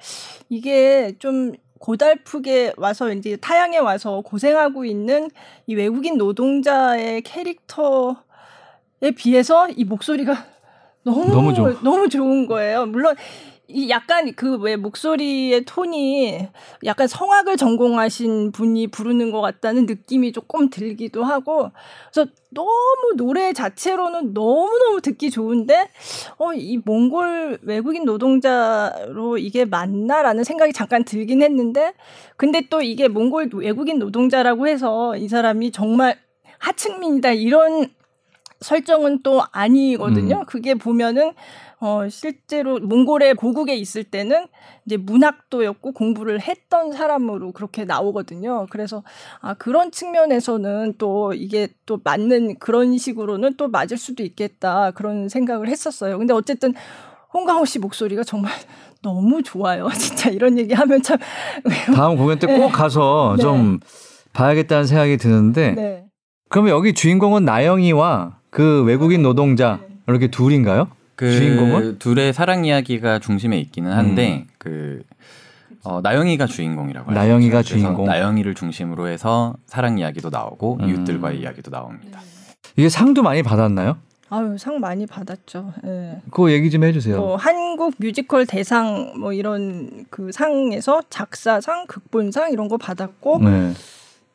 [0.50, 5.30] 이게 좀 고달프게 와서 이제 타양에 와서 고생하고 있는
[5.68, 8.16] 이 외국인 노동자의 캐릭터에
[9.16, 10.46] 비해서 이 목소리가
[11.04, 12.88] 너무 너무, 너무 좋은 거예요.
[12.88, 13.16] 물론
[13.74, 16.48] 이 약간 그 왜 목소리의 톤이
[16.86, 21.72] 약간 성악을 전공하신 분이 부르는 것 같다는 느낌이 조금 들기도 하고
[22.12, 25.90] 그래서 너무 노래 자체로는 너무너무 듣기 좋은데
[26.38, 31.94] 어 이 몽골 외국인 노동자로 이게 맞나라는 생각이 잠깐 들긴 했는데
[32.38, 36.18] 근데 또 이게 몽골 외국인 노동자라고 해서 이 사람이 정말
[36.60, 37.88] 하층민이다 이런
[38.60, 40.40] 설정은 또 아니거든요.
[40.42, 40.46] 음.
[40.46, 41.34] 그게 보면은
[41.84, 44.46] 어 실제로 몽골의 고국에 있을 때는
[44.86, 48.68] 이제 문학도였고 공부를 했던 사람으로 그렇게 나오거든요.
[48.70, 49.02] 그래서
[49.40, 55.70] 아 그런 측면에서는 또 이게 또 맞는 그런 식으로는 또 맞을 수도 있겠다 그런 생각을
[55.70, 56.20] 했었어요.
[56.20, 56.76] 근데 어쨌든
[57.34, 58.52] 홍강호 씨 목소리가 정말
[59.02, 59.90] 너무 좋아요.
[59.98, 61.18] 진짜 이런 얘기 하면 참
[61.96, 62.70] 다음 공연 때꼭 네.
[62.70, 63.42] 가서 네.
[63.42, 63.80] 좀
[64.34, 66.06] 봐야겠다는 생각이 드는데 네.
[66.48, 71.01] 그러면 여기 주인공은 나영이와 그 외국인 노동자 이렇게 둘인가요?
[71.22, 74.48] 그 주인공은 둘의 사랑 이야기가 중심에 있기는 한데 음.
[74.58, 75.04] 그
[75.84, 78.08] 어, 나영이가 주인공이라고 나영이가 주인공.
[78.08, 80.90] 나영이를 중심으로 해서 사랑 이야기도 나오고 음.
[80.90, 82.20] 이웃들과의 이야기도 나옵니다.
[82.76, 83.98] 이게 상도 많이 받았나요?
[84.32, 85.74] 아유 상 많이 받았죠.
[85.86, 86.22] 예.
[86.32, 87.18] 그거 얘기 좀 해주세요.
[87.18, 93.74] 뭐 한국 뮤지컬 대상 뭐 이런 그 상에서 작사상, 극본상 이런 거 받았고, 네.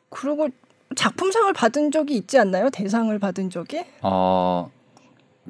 [0.09, 0.47] 그리고
[0.95, 2.69] 작품상을 받은 적이 있지 않나요?
[2.69, 3.83] 대상을 받은 적이?
[4.03, 4.69] 어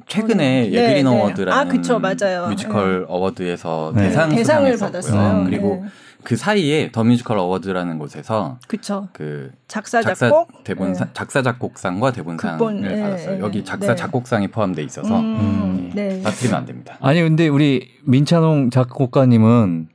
[0.06, 1.10] 최근에 네, 예그린 네.
[1.10, 2.48] 어워드라는 아, 그쵸, 맞아요.
[2.48, 3.06] 뮤지컬 네.
[3.08, 4.02] 어워드에서 네.
[4.04, 5.44] 대상 대상을 받았어요.
[5.44, 5.88] 그리고 네.
[6.24, 9.08] 그 사이에 더 뮤지컬 어워드라는 곳에서 그쵸.
[9.12, 11.12] 그 작사 작곡 작사 대본상 네.
[11.14, 13.40] 작사 작곡상과 대본상을 극본, 받았어요.
[13.40, 16.20] 여기 작사 작곡상이 포함돼 있어서 음, 네.
[16.22, 16.96] 다트리면 안 됩니다.
[17.00, 19.88] 아니 근데 우리 민찬홍 작곡가님은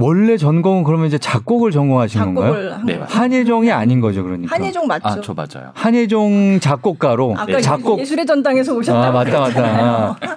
[0.00, 2.80] 원래 전공은 그러면 이제 작곡을 전공하신 건가요?
[2.84, 4.54] 네, 한예종이 아닌 거죠, 그러니까.
[4.54, 5.08] 한예종 맞죠?
[5.08, 5.72] 아, 저 맞아요.
[5.74, 7.60] 한예종 작곡가로 아까 네.
[7.60, 9.04] 작곡 예술의 전당에서 오셨다고.
[9.04, 9.60] 아, 맞다, 맞다.
[9.64, 10.16] 아.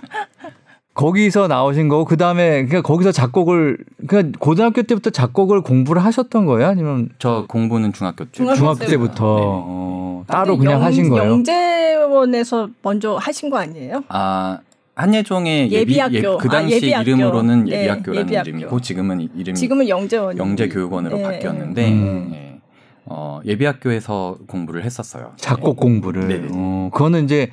[0.96, 6.68] 거기서 나오신 거고 그다음에 그냥 거기서 작곡을 그냥 고등학교 때부터 작곡을 공부를 하셨던 거예요?
[6.68, 9.42] 아니면 저 공부는 중학교 때 중학교, 중학교 때부터 네.
[9.46, 11.32] 어, 따로 그냥 영, 하신 거예요?
[11.32, 14.04] 영재원에서 먼저 하신 거 아니에요?
[14.10, 14.58] 아
[14.96, 17.10] 한예종의 예비학교 예비, 예, 그 당시 아, 예비학교.
[17.10, 18.50] 이름으로는 네, 예비학교라는 예비학교.
[18.50, 21.24] 이름이고 지금은 이름이 지금은 영재원 영재교육원으로 네.
[21.24, 22.30] 바뀌었는데 음.
[22.34, 22.62] 예.
[23.06, 25.32] 어, 예비학교에서 공부를 했었어요.
[25.38, 26.28] 작곡 공부를.
[26.28, 26.48] 네.
[26.54, 27.50] 어, 그거는 이제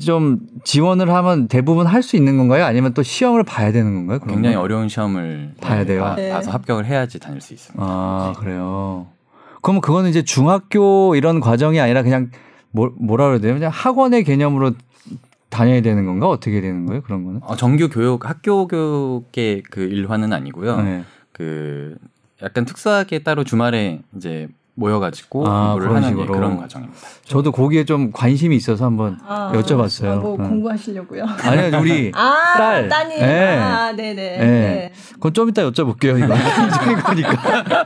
[0.00, 2.64] 좀 지원을 하면 대부분 할 수 있는 건가요?
[2.64, 4.20] 아니면 또 시험을 봐야 되는 건가요?
[4.28, 4.64] 굉장히 건?
[4.64, 6.02] 어려운 시험을 봐야 돼요.
[6.02, 6.30] 봐, 네.
[6.30, 7.84] 봐서 합격을 해야지 다닐 수 있습니다.
[7.84, 9.08] 아 그래요.
[9.60, 12.30] 그러면 그거는 이제 중학교 이런 과정이 아니라 그냥
[12.70, 14.72] 뭐, 뭐라 그래야 되냐 그냥 학원의 개념으로
[15.52, 17.40] 다녀야 되는 건가 어떻게 되는 거예요 그런 거는?
[17.44, 20.80] 어, 정규 교육 학교 교육의 그 일환은 아니고요.
[20.82, 21.04] 네.
[21.32, 21.96] 그
[22.42, 26.32] 약간 특수하게 따로 주말에 이제 모여가지고 아, 공부를 하는 식으로.
[26.32, 26.98] 그런 과정입니다.
[27.24, 30.08] 저도 거기에 좀 관심이 있어서 한번 아, 여쭤봤어요.
[30.08, 30.48] 아, 뭐 응.
[30.48, 31.24] 공부하시려고요?
[31.26, 32.88] 아니요, 우리 아, 딸.
[32.88, 33.18] 따님.
[33.20, 33.58] 네.
[33.58, 34.14] 아, 네네.
[34.14, 34.38] 네.
[34.38, 34.92] 네.
[35.12, 36.16] 그건 좀 이따 여쭤볼게요.
[36.18, 36.34] 이거
[37.04, 37.84] 거니까.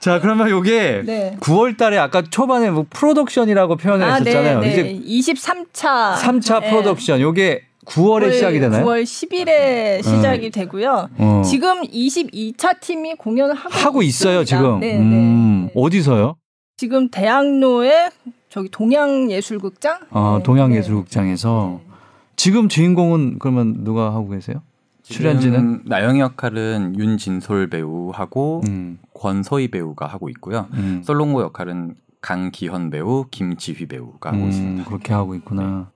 [0.00, 1.36] 자, 그러면 요게 네.
[1.40, 4.60] 9월 달에 아까 초반에 뭐 프로덕션이라고 표현을 아, 했었잖아요.
[4.60, 4.90] 네, 네.
[5.08, 6.14] 이제 23차.
[6.16, 7.20] 3차 프로덕션.
[7.20, 8.84] 요게 9월에 9월, 시작이 되나요?
[8.84, 10.50] 9월 10일에 시작이 음.
[10.52, 11.08] 되고요.
[11.18, 11.42] 어.
[11.44, 14.80] 지금 22차 팀이 공연을 하고, 하고 있어요, 지금.
[14.80, 15.66] 네, 음.
[15.66, 15.72] 네.
[15.74, 16.36] 어디서요?
[16.78, 18.08] 지금 대학로에
[18.48, 19.98] 저기 동양예술극장?
[20.10, 21.90] 아, 네, 동양예술극장에서 네.
[22.36, 24.62] 지금 주인공은 그러면 누가 하고 계세요?
[25.10, 28.98] 출연진은 나영이 역할은 윤진솔 배우하고 음.
[29.14, 30.66] 권서희 배우가 하고 있고요.
[30.74, 31.02] 음.
[31.04, 34.84] 솔롱고 역할은 강기현 배우, 김지휘 배우가 하고 음, 있습니다.
[34.84, 35.90] 그렇게 하고 있구나.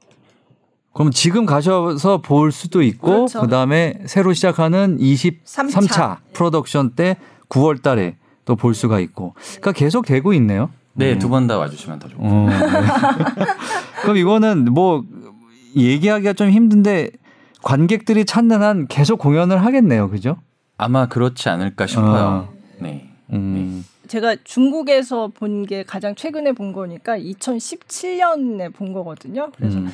[0.92, 3.40] 그럼 지금 가셔서 볼 수도 있고 그렇죠.
[3.40, 6.16] 그다음에 새로 시작하는 23차 3차.
[6.32, 7.16] 프로덕션 때
[7.48, 9.34] 9월 달에 또 볼 수가 있고.
[9.60, 10.70] 그러니까 계속 되고 있네요.
[10.92, 11.18] 네, 음.
[11.18, 12.22] 두번 다 와주시면 더 좋고.
[12.24, 12.56] 어, 네.
[14.02, 15.02] 그럼 이거는 뭐
[15.76, 17.10] 얘기하기가 좀 힘든데
[17.64, 20.10] 관객들이 찾는 한 계속 공연을 하겠네요.
[20.10, 20.36] 그죠?
[20.76, 22.48] 아마 그렇지 않을까 싶어요.
[22.48, 22.48] 아.
[22.78, 23.08] 네.
[23.32, 23.82] 음.
[23.82, 24.08] 네.
[24.08, 29.50] 제가 중국에서 본 게 가장 최근에 본 거니까 2017년에 본 거거든요.
[29.56, 29.88] 그래서 음.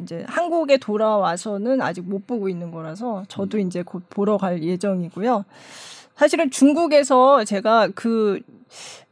[0.00, 3.66] 이제 한국에 돌아와서는 아직 못 보고 있는 거라서 저도 음.
[3.66, 5.44] 이제 곧 보러 갈 예정이고요.
[6.16, 8.40] 사실은 중국에서 제가 그,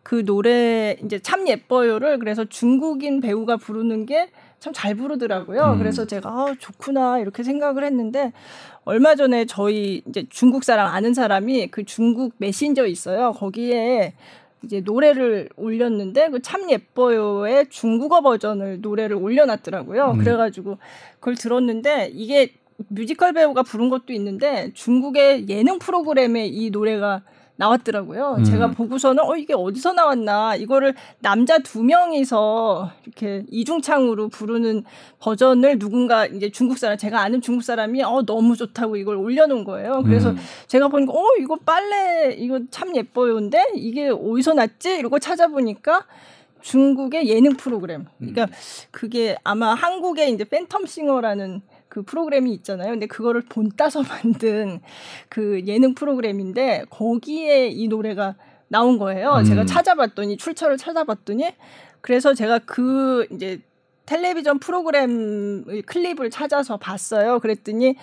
[0.03, 4.31] 그 노래 이제 참 예뻐요를 그래서 중국인 배우가 부르는 게
[4.67, 5.73] 참 잘 부르더라고요.
[5.75, 5.79] 음.
[5.79, 8.33] 그래서 제가 아, 좋구나 이렇게 생각을 했는데
[8.85, 13.33] 얼마 전에 저희 이제 중국 사람 아는 사람이 그 중국 메신저 있어요.
[13.33, 14.15] 거기에
[14.65, 20.13] 이제 노래를 올렸는데 그 참 예뻐요의 중국어 버전을 노래를 올려놨더라고요.
[20.13, 20.19] 음.
[20.19, 20.79] 그래가지고
[21.21, 22.53] 그걸 들었는데 이게
[22.89, 27.23] 뮤지컬 배우가 부른 것도 있는데 중국의 예능 프로그램에 이 노래가
[27.57, 28.37] 나왔더라고요.
[28.39, 28.45] 음.
[28.45, 34.85] 제가 보고서는 어 이게 어디서 나왔나 이거를 남자 두 명이서 이렇게 이중창으로 부르는
[35.19, 40.03] 버전을 누군가 이제 중국 사람 제가 아는 중국 사람이 어 너무 좋다고 이걸 올려놓은 거예요.
[40.05, 40.37] 그래서 음.
[40.67, 46.05] 제가 보니까 어 이거 빨래 이거 참 예뻐요인데 이게 어디서 났지 이러고 찾아보니까
[46.61, 48.07] 중국의 예능 프로그램.
[48.19, 48.51] 그러니까 음.
[48.91, 51.63] 그게 아마 한국의 이제 팬텀 싱어라는
[51.97, 52.91] 그 프로그램이 있잖아요.
[52.91, 54.81] 근데 그거를 본 따서 만든
[55.31, 58.35] 그 예능 프로그램인데 거기에 이 노래가
[58.69, 59.37] 나온 거예요.
[59.37, 59.45] 음.
[59.45, 61.55] 제가 찾아봤더니 출처를 찾아봤더니
[62.03, 63.63] 그래서 제가 그 이제
[64.05, 67.39] 텔레비전 프로그램 클립을 찾아서 봤어요.
[67.41, 67.97] 그랬더니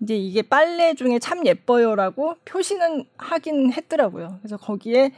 [0.00, 4.38] 이제 이게 빨래 중에 참 예뻐요라고 표시는 하긴 했더라고요.
[4.40, 5.10] 그래서 거기에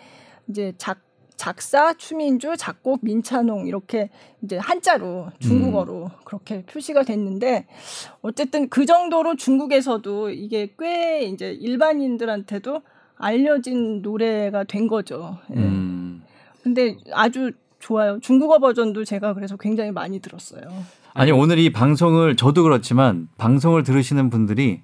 [0.49, 1.01] 이제 작
[1.43, 4.11] 작사, 추민주, 작곡, 민찬홍 이렇게
[4.43, 6.11] 이제 한자로 중국어로 음.
[6.23, 7.67] 그렇게 표시가 됐는데
[8.21, 12.83] 어쨌든 그 정도로 중국에서도 이게 꽤 이제 일반인들한테도
[13.17, 15.37] 알려진 노래가 된 거죠.
[15.51, 15.59] 예.
[15.59, 16.23] 음.
[16.63, 18.21] 근데 아주 좋아요.
[18.21, 20.63] 중국어 버전도 제가 그래서 굉장히 많이 들었어요.
[21.13, 24.83] 아니 오늘 이 방송을 저도 그렇지만 방송을 들으시는 분들이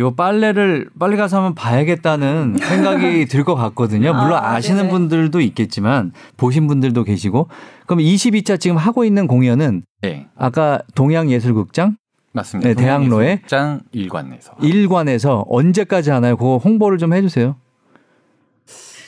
[0.00, 4.12] 요 빨래를 빨리 가서 한번 봐야겠다는 생각이 들 것 같거든요.
[4.14, 7.48] 물론 아, 시는 분들도 있겠지만 보신 분들도 계시고
[7.86, 10.26] 그럼 22차 지금 하고 있는 공연은 네.
[10.36, 11.96] 아까 동양예술극장
[12.32, 12.68] 맞습니다.
[12.68, 16.36] 네, 대학로에 극장 일관에서 일관에서 언제까지 하나요?
[16.36, 17.56] 그거 홍보를 좀 해주세요.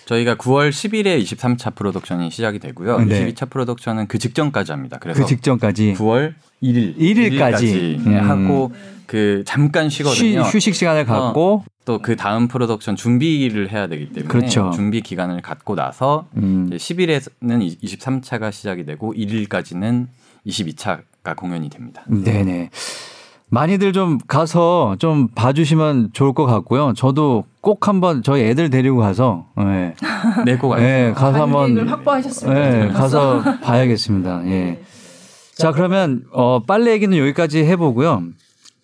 [0.07, 3.01] 저희가 9월 10일에 23차 프로덕션이 시작이 되고요.
[3.01, 3.33] 네.
[3.33, 4.99] 22차 프로덕션은 그 직전까지 합니다.
[5.01, 8.31] 그래서 그 직전까지 9월 1일 1일까지, 1일까지 음.
[8.31, 8.73] 하고
[9.07, 10.45] 그 잠깐 쉬거든요.
[10.45, 14.71] 쉬, 식 시간을 갖고 어, 또그 다음 프로덕션 준비를 해야 되기 때문에 그렇죠.
[14.75, 16.71] 준비 기간을 갖고 나서 음.
[16.71, 20.07] 10일에는 23차가 시작이 되고 1일까지는
[20.47, 22.05] 22차가 공연이 됩니다.
[22.07, 22.71] 네네.
[23.53, 26.95] 많이들 좀 가서 좀 봐주시면 좋을 것 같고요.
[26.97, 29.95] 저도 꼭 한번 저희 애들 데리고 가서 네,
[30.47, 32.61] 내고 네, 가서 한번 확보하셨습니다.
[32.71, 34.47] 네, 가서 봐야겠습니다.
[34.47, 34.49] 예.
[34.49, 34.83] 네.
[35.55, 38.23] 자 그러면 어, 빨래 얘기는 여기까지 해보고요.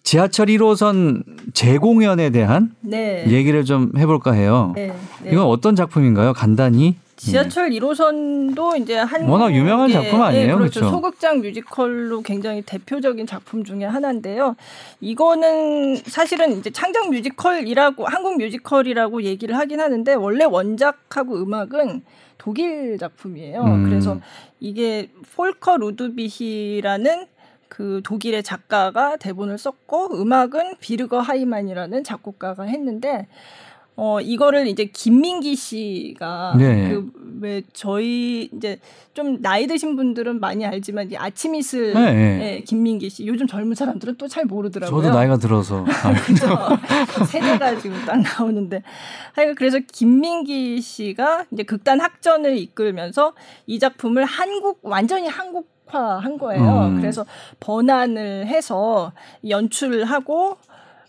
[0.03, 1.23] 지하철 1호선
[1.55, 3.25] 재공연에 대한 네.
[3.27, 4.75] 얘기를 좀 해볼까 해요.
[4.77, 4.93] 네,
[5.23, 5.31] 네.
[5.33, 6.35] 이건 어떤 작품인가요?
[6.35, 6.97] 간단히.
[7.19, 10.81] 지하철 1호선도 이제 한 워낙 유명한 작품 아니에요, 네, 그렇죠.
[10.81, 10.91] 그렇죠.
[10.91, 14.55] 소극장 뮤지컬로 굉장히 대표적인 작품 중에 하나인데요.
[15.01, 22.03] 이거는 사실은 이제 창작 뮤지컬이라고 한국 뮤지컬이라고 얘기를 하긴 하는데 원래 원작하고 음악은
[22.39, 23.63] 독일 작품이에요.
[23.63, 23.85] 음.
[23.85, 24.21] 그래서
[24.61, 27.27] 이게 폴커 루드비히라는
[27.69, 33.27] 그 독일의 작가가 대본을 썼고 음악은 비르거 하이만이라는 작곡가가 했는데
[34.01, 36.89] 어 이거를 이제 김민기 씨가 네.
[37.41, 38.79] 그왜 저희 이제
[39.13, 42.13] 좀 나이 드신 분들은 많이 알지만 이 아침 이슬 네.
[42.13, 42.61] 네.
[42.65, 45.03] 김민기 씨 요즘 젊은 사람들은 또 잘 모르더라고요.
[45.03, 45.85] 저도 나이가 들어서.
[47.27, 48.83] 세대가 지금 딱 나오는데
[49.33, 53.33] 하여간 그래서 김민기 씨가 이제 극단 학전을 이끌면서
[53.67, 56.89] 이 작품을 한국 완전히 한국 한 거예요.
[56.89, 57.01] 음.
[57.01, 57.25] 그래서
[57.61, 59.13] 번안을 해서
[59.49, 60.59] 연출을 하고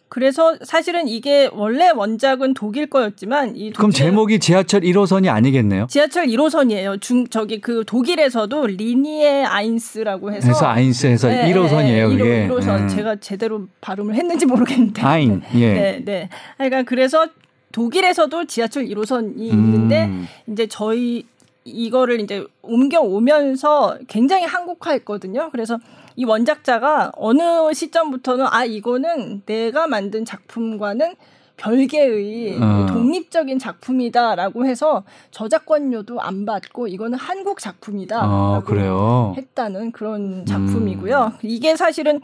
[0.09, 5.85] 그래서 사실은 이게 원래 원작은 독일 거였지만 이 그럼 제목이 지하철 1호선이 아니겠네요?
[5.87, 6.99] 지하철 1호선이에요.
[6.99, 12.09] 중 저기 그 독일에서도 리니에 아인스라고 해서 해서 아인스해서 네, 1호선이에요.
[12.09, 12.87] 네, 그게 1호, 선 음.
[12.87, 15.73] 제가 제대로 발음을 했는지 모르겠는데 아인 예.
[15.73, 16.29] 네, 네.
[16.57, 17.27] 그러니까 그래서
[17.71, 19.43] 독일에서도 지하철 1호선이 음.
[19.43, 20.09] 있는데
[20.47, 21.25] 이제 저희
[21.65, 25.49] 이거를 이제 옮겨오면서 굉장히 한국화했거든요.
[25.51, 25.77] 그래서
[26.19, 31.15] 이 원작자가 어느 시점부터는 아 이거는 내가 만든 작품과는
[31.55, 32.87] 별개의 어.
[32.89, 39.33] 독립적인 작품이다라고 해서 저작권료도 안 받고 이거는 한국 작품이다라고 아, 그래요?
[39.37, 41.31] 했다는 그런 작품이고요.
[41.35, 41.37] 음.
[41.41, 42.19] 이게 사실은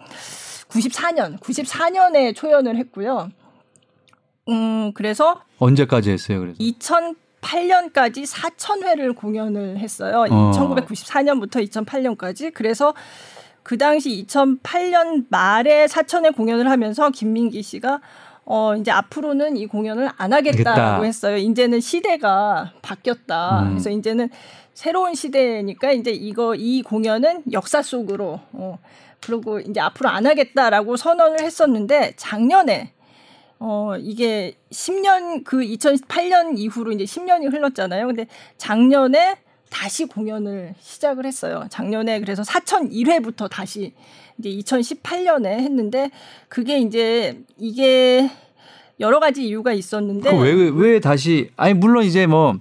[0.68, 3.30] 94년, 94년에 초연을 했고요.
[4.50, 6.42] 음, 그래서 언제까지 했어요?
[6.42, 7.16] 그래서 2000
[7.46, 10.26] 2008년까지 4천 회를 공연을 했어요.
[10.30, 10.52] 어.
[10.52, 12.52] 1994년부터 2008년까지.
[12.54, 12.94] 그래서
[13.66, 18.00] 그 당시 2008년 말에 4천회 공연을 하면서 김민기 씨가
[18.46, 21.02] 어 이제 앞으로는 이 공연을 안 하겠다라고 알겠다.
[21.02, 21.38] 했어요.
[21.38, 23.62] 이제는 시대가 바뀌었다.
[23.62, 23.70] 음.
[23.70, 24.30] 그래서 이제는
[24.76, 28.78] 새로운 시대니까 이제 이거 이 공연은 역사 속으로 어
[29.20, 32.94] 그리고 이제 앞으로 안 하겠다라고 선언을 했었는데 작년에
[33.58, 38.06] 어, 이게 10년, 그 2008년 이후로 이제 10년이 흘렀잖아요.
[38.06, 39.38] 근데 작년에
[39.70, 41.66] 다시 공연을 시작을 했어요.
[41.70, 43.94] 작년에 그래서 4001회부터 다시
[44.38, 46.12] 이제 2018년에 했는데
[46.50, 48.30] 그게 이제 이게
[49.00, 52.58] 여러 가지 이유가 있었는데 왜, 왜 다시 아니 물론 이제 뭐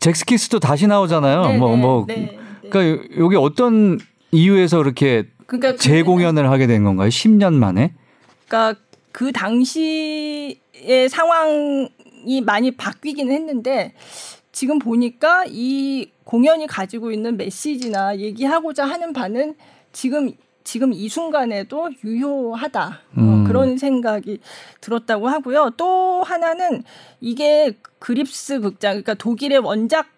[0.00, 1.40] 잭스키스도 다시 나오잖아요.
[1.40, 2.38] 뭐뭐 네, 뭐, 뭐 네, 네,
[2.68, 3.98] 그러니까 여기 어떤
[4.32, 7.08] 이유에서 그렇게 그러니까 재공연을 하게 된 건가요?
[7.08, 7.92] 10년 만에?
[8.48, 8.80] 그러니까
[9.12, 10.58] 그 당시의
[11.08, 11.90] 상황을
[12.26, 13.94] 공연이 많이 바뀌기는 했는데
[14.50, 19.54] 지금 보니까 이 공연이 가지고 있는 메시지나 얘기하고자 하는 바는
[19.92, 20.32] 지금
[20.64, 23.44] 지금 이 순간에도 유효하다 어, 음.
[23.44, 24.40] 어, 그런 생각이
[24.80, 25.70] 들었다고 하고요.
[25.76, 26.82] 또 하나는
[27.20, 30.08] 이게 그립스 극장, 그러니까 독일의 원작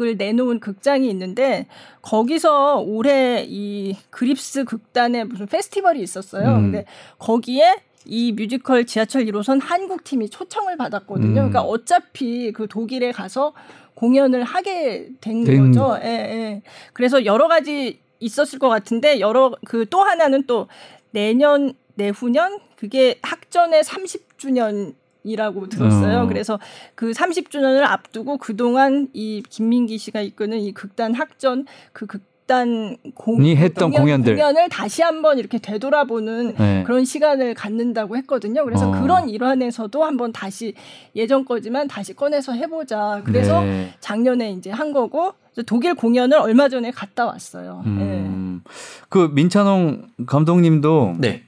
[0.00, 1.66] 을 내놓은 극장이 있는데
[2.00, 6.48] 거기서 올해 이 그립스 극단의 무슨 페스티벌이 있었어요.
[6.48, 6.62] 음.
[6.62, 6.86] 근데
[7.18, 11.28] 거기에 이 뮤지컬 지하철 1호선 한국 팀이 초청을 받았거든요.
[11.28, 11.34] 음.
[11.34, 13.52] 그러니까 어차피 그 독일에 가서
[13.94, 15.72] 공연을 하게 된, 된.
[15.72, 15.98] 거죠.
[16.02, 16.62] 예, 예.
[16.92, 20.68] 그래서 여러 가지 있었을 것 같은데 여러 그 또 하나는 또
[21.10, 26.22] 내년 내후년 그게 학전의 30주년 이라고 들었어요.
[26.22, 26.26] 어.
[26.26, 26.58] 그래서
[26.94, 32.22] 그 30주년을 앞두고 그동안 이 김민기 씨가 이끄는 이 극단 학전 그 극
[32.52, 36.82] 단 공이 했던 공연, 들 공연을 다시 한번 이렇게 되돌아보는 네.
[36.84, 38.64] 그런 시간을 갖는다고 했거든요.
[38.64, 39.00] 그래서 어.
[39.00, 40.74] 그런 일환에서도 한번 다시
[41.16, 43.22] 예전 거지만 다시 꺼내서 해보자.
[43.24, 43.94] 그래서 네.
[44.00, 45.32] 작년에 이제 한 거고
[45.66, 47.82] 독일 공연을 얼마 전에 갔다 왔어요.
[47.86, 48.62] 음.
[48.64, 48.70] 네.
[49.08, 51.44] 그 민찬홍 감독님도 네.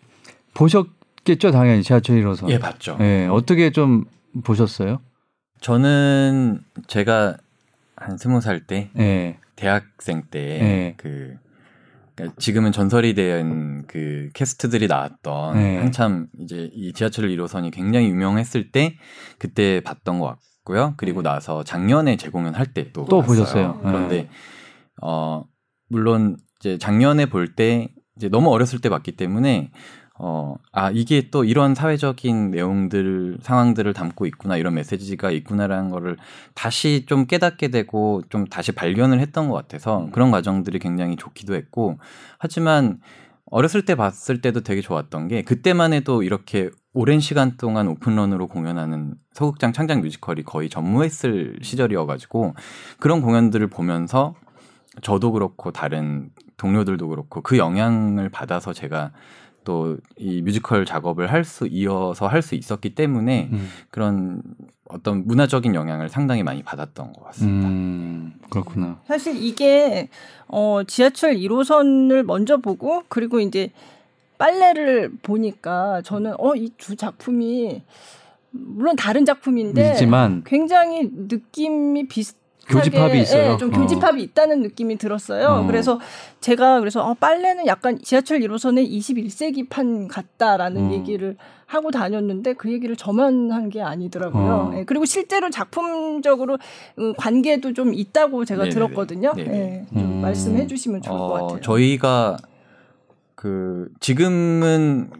[0.55, 0.86] 보셨
[1.24, 2.48] 봤겠죠, 당연히 지하철 1호선.
[2.50, 2.96] 예, 봤죠.
[3.00, 4.05] 예, 어떻게 좀
[4.44, 5.00] 보셨어요?
[5.61, 7.36] 저는 제가
[7.96, 9.38] 한 스무 살때 예.
[9.57, 11.38] 대학생 때그 예.
[12.16, 15.76] 그러니까 지금은 전설이 된 그 캐스트들이 나왔던 예.
[15.78, 18.96] 한참 이제 이 지하철 1호선이 굉장히 유명했을 때
[19.38, 20.94] 그때 봤던 것 같고요.
[20.96, 23.80] 그리고 나서 작년에 재공연 할 때또 또 보셨어요.
[23.82, 24.28] 그런데 예.
[25.02, 25.44] 어
[25.88, 29.70] 물론 이제 작년에 볼 때 이제 너무 어렸을 때 봤기 때문에
[30.16, 36.16] 어, 아, 이게 또 이런 사회적인 내용들, 상황들을 담고 있구나, 이런 메시지가 있구나라는 거를
[36.54, 41.98] 다시 좀 깨닫게 되고 좀 다시 발견을 했던 것 같아서 그런 과정들이 굉장히 좋기도 했고,
[42.38, 43.00] 하지만
[43.50, 49.14] 어렸을 때 봤을 때도 되게 좋았던 게 그때만 해도 이렇게 오랜 시간 동안 오픈런으로 공연하는
[49.32, 52.54] 서극장 창작 뮤지컬이 거의 전무했을 시절이어가지고
[53.00, 54.34] 그런 공연들을 보면서
[55.02, 59.10] 저도 그렇고 다른 동료들도 그렇고 그 영향을 받아서 제가
[59.64, 63.68] 또 이 뮤지컬 작업을 할 수 이어서 할 수 있었기 때문에 음.
[63.90, 64.42] 그런
[64.88, 67.68] 어떤 문화적인 영향을 상당히 많이 받았던 것 같습니다.
[67.68, 69.00] 음, 그렇구나.
[69.06, 70.08] 사실 이게
[70.46, 73.70] 어 지하철 1호선을 먼저 보고 그리고 이제
[74.38, 77.82] 빨래를 보니까 저는 어 이 두 작품이
[78.50, 82.36] 물론 다른 작품인데 있지만 굉장히 느낌이 비슷
[82.68, 83.52] 교집합이 있어요.
[83.52, 84.24] 예, 좀 교집합이 어.
[84.24, 85.48] 있다는 느낌이 들었어요.
[85.48, 85.66] 어.
[85.66, 86.00] 그래서
[86.40, 90.92] 제가 그래서 어, 빨래는 약간 지하철 1호선의 21세기 판 같다라는 어.
[90.92, 91.36] 얘기를
[91.66, 94.52] 하고 다녔는데 그 얘기를 저만 한 게 아니더라고요.
[94.52, 94.78] 어.
[94.78, 96.58] 예, 그리고 실제로 작품적으로
[96.98, 98.74] 음, 관계도 좀 있다고 제가 네네네.
[98.74, 99.32] 들었거든요.
[99.38, 100.20] 예, 좀 음.
[100.20, 101.60] 말씀해 주시면 좋을 것 어, 같아요.
[101.60, 102.36] 저희가
[103.34, 105.10] 그 지금은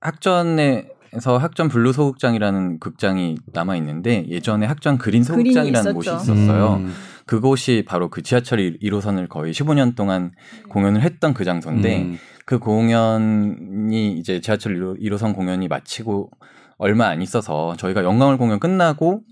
[0.00, 6.74] 학전에 에서 학전 블루 소극장이라는 극장이 남아 있는데 예전에 학전 그린 소극장이라는 곳이 있었어요.
[6.80, 6.94] 음.
[7.26, 10.32] 그곳이 바로 그 지하철 1호선을 거의 15년 동안
[10.68, 12.18] 공연을 했던 그 장소인데 음.
[12.46, 16.30] 그 공연이 이제 지하철 1호 선 공연이 마치고
[16.78, 19.22] 얼마 안 있어서 저희가 영광을 공연 끝나고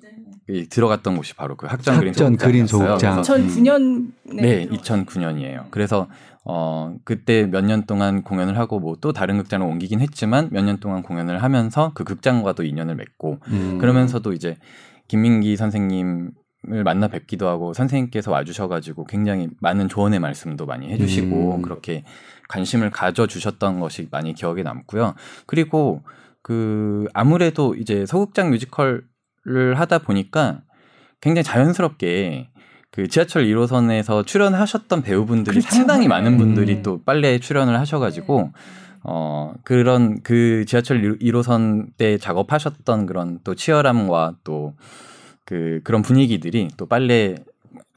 [0.48, 0.66] 네.
[0.68, 3.22] 들어갔던 곳이 바로 그 학전, 학전 그린 소극장.
[3.22, 5.64] 2009년 네, 2009년이에요.
[5.70, 6.08] 그래서
[6.48, 10.78] 어, 그때 몇 년 동안 공연을 하고 뭐 또 다른 극장을 옮기긴 했지만 몇 년
[10.78, 13.78] 동안 공연을 하면서 그 극장과도 인연을 맺고 음.
[13.78, 14.56] 그러면서도 이제
[15.08, 16.30] 김민기 선생님
[16.68, 21.62] 을 만나 뵙기도 하고 선생님께서 와주셔가지고 굉장히 많은 조언의 말씀도 많이 해주시고 음.
[21.62, 22.02] 그렇게
[22.48, 25.14] 관심을 가져주셨던 것이 많이 기억에 남고요.
[25.46, 26.02] 그리고
[26.42, 29.04] 그 아무래도 이제 서극장 뮤지컬을
[29.76, 30.62] 하다 보니까
[31.20, 32.50] 굉장히 자연스럽게
[32.96, 35.76] 그 지하철 1호선에서 출연하셨던 배우분들이 그렇죠.
[35.76, 36.82] 상당히 많은 분들이 음.
[36.82, 38.50] 또 빨래 출연을 하셔가지고 네.
[39.04, 44.74] 어 그런 그 지하철 1호선 때 작업하셨던 그런 또 치열함과 또
[45.46, 47.36] 그 그런 분위기들이 또 빨래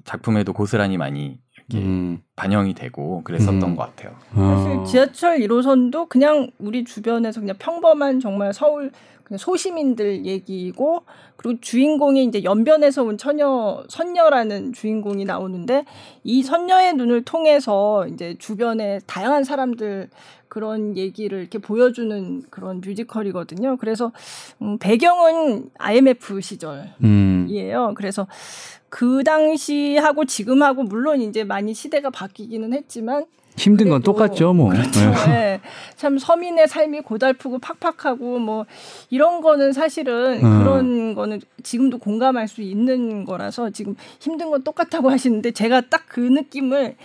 [0.06, 2.20] 작품에도 고스란히 많이 이렇게 음.
[2.36, 3.76] 반영이 되고 그랬었던 음.
[3.76, 4.16] 것 같아요.
[4.34, 8.92] 사실 지하철 1호선도 그냥 우리 주변에서 그냥 평범한 정말 서울
[9.38, 11.04] 소시민들 얘기고
[11.36, 15.86] 그리고 주인공이 이제 연변에서 온 처녀 선녀라는 주인공이 나오는데
[16.24, 20.10] 이 선녀의 눈을 통해서 이제 주변의 다양한 사람들
[20.50, 23.78] 그런 얘기를 이렇게 보여주는 그런 뮤지컬이거든요.
[23.78, 24.12] 그래서
[24.62, 26.96] 음, 배경은 IMF 시절이에요.
[27.04, 27.94] 음.
[27.96, 28.28] 그래서
[28.90, 33.26] 그 당시하고 지금하고 물론 이제 많이 시대가 바뀌기는 했지만
[33.58, 34.70] 힘든 건 똑같죠, 뭐.
[34.70, 35.00] 그렇죠.
[35.00, 35.28] 네.
[35.28, 35.62] 네.
[35.96, 38.66] 참 서민의 삶이 고달프고 팍팍하고 뭐
[39.10, 40.60] 이런 거는 사실은 음.
[40.60, 46.20] 그런 거는 지금도 공감할 수 있는 거라서 지금 힘든 건 똑같다고 하시는데 제가 딱 그
[46.20, 46.96] 느낌을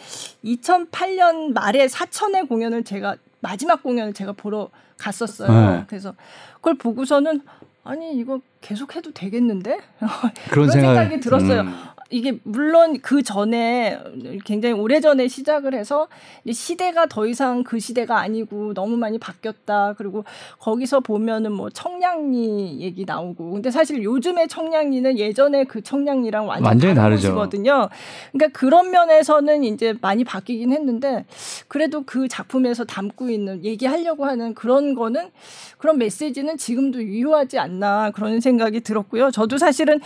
[0.45, 5.71] 2008년 말에 사천의 공연을 제가 마지막 공연을 제가 보러 갔었어요.
[5.71, 5.85] 네.
[5.87, 6.15] 그래서
[6.55, 7.43] 그걸 보고서는
[7.85, 9.79] 아니 이거 계속 해도 되겠는데
[10.51, 11.61] 그런, 생각, 생각이 들었어요.
[11.61, 11.75] 음.
[12.11, 13.99] 이게 물론 그 전에
[14.45, 16.09] 굉장히 오래 전에 시작을 해서
[16.51, 19.95] 시대가 더 이상 그 시대가 아니고 너무 많이 바뀌었다.
[19.97, 20.25] 그리고
[20.59, 23.53] 거기서 보면은 뭐 청량리 얘기 나오고.
[23.53, 27.35] 근데 사실 요즘의 청량리는 예전에 그 청량리랑 완전 완전히 다르죠.
[27.35, 27.89] 거든요.
[28.33, 31.25] 그러니까 그런 면에서는 이제 많이 바뀌긴 했는데
[31.69, 35.31] 그래도 그 작품에서 담고 있는 얘기하려고 하는 그런 거는
[35.79, 39.31] 그런 메시지는 지금도 유효하지 않나 그런 생각이 들었고요.
[39.31, 40.01] 저도 사실은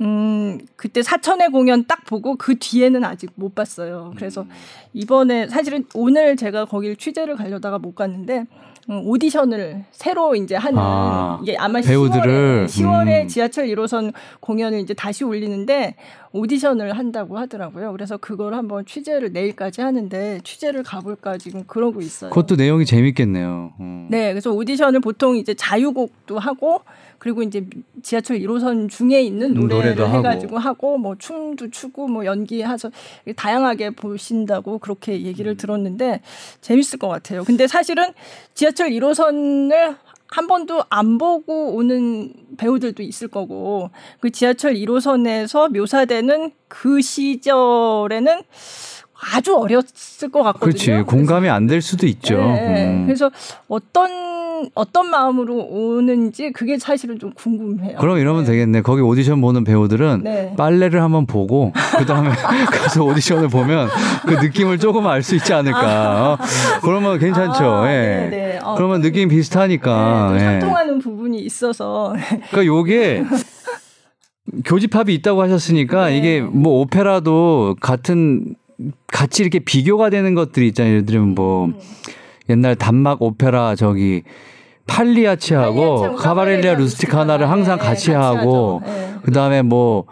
[0.00, 4.12] 음, 그때 사천의 공연 딱 보고 그 뒤에는 아직 못 봤어요.
[4.16, 4.48] 그래서 음.
[4.94, 8.46] 이번에 사실은 오늘 제가 거길 취재를 가려다가 못 갔는데
[8.88, 13.28] 음, 오디션을 새로 이제 하는 아, 이게 아마 배우들을 10월에, 10월에 음.
[13.28, 15.94] 지하철 1호선 공연을 이제 다시 올리는데
[16.32, 17.92] 오디션을 한다고 하더라고요.
[17.92, 22.30] 그래서 그걸 한번 취재를 내일까지 하는데 취재를 가볼까 지금 그러고 있어요.
[22.30, 23.72] 그것도 내용이 재밌겠네요.
[23.80, 24.06] 음.
[24.10, 26.82] 네, 그래서 오디션을 보통 이제 자유곡도 하고
[27.18, 27.66] 그리고 이제
[28.02, 30.70] 지하철 1호선 중에 있는 노래를 해가지고 하고.
[30.70, 32.90] 하고 뭐 춤도 추고 뭐 연기해서
[33.36, 35.56] 다양하게 보신다고 그렇게 얘기를 음.
[35.56, 36.22] 들었는데
[36.62, 37.44] 재밌을 것 같아요.
[37.44, 38.12] 근데 사실은
[38.54, 39.96] 지하철 1호선을
[40.30, 48.42] 한 번도 안 보고 오는 배우들도 있을 거고 그 지하철 1호선에서 묘사되는 그 시절에는
[49.34, 50.72] 아주 어렸을 것 같거든요.
[50.72, 52.36] 그렇지 공감이 안 될 수도 있죠.
[52.36, 53.04] 네, 음.
[53.06, 53.30] 그래서
[53.68, 54.10] 어떤
[54.74, 57.98] 어떤 마음으로 오는지 그게 사실은 좀 궁금해요.
[57.98, 58.50] 그럼 이러면 네.
[58.50, 58.82] 되겠네.
[58.82, 60.54] 거기 오디션 보는 배우들은 네.
[60.56, 62.28] 빨래를 한번 보고 그 다음에
[62.70, 63.88] 가서 오디션을 보면
[64.26, 66.32] 그 느낌을 조금 알 수 있지 않을까.
[66.32, 66.38] 어?
[66.82, 67.64] 그러면 괜찮죠.
[67.64, 68.28] 아, 예.
[68.30, 70.34] 네, 어, 그러면 느낌 비슷하니까.
[70.36, 70.58] 네, 예.
[70.58, 72.14] 통하는 부분이 있어서.
[72.50, 73.24] 그러니까 요게
[74.64, 76.18] 교집합이 있다고 하셨으니까 네.
[76.18, 78.56] 이게 뭐 오페라도 같은
[79.06, 80.92] 같이 이렇게 비교가 되는 것들이 있잖아요.
[80.94, 81.74] 예를 들면 뭐 음.
[82.48, 84.22] 옛날 단막 오페라 저기
[84.86, 89.14] 팔리아치하고 카바렐리아 루스티카나를 항상 네, 같이, 같이 하고 네.
[89.22, 90.04] 그다음에 뭐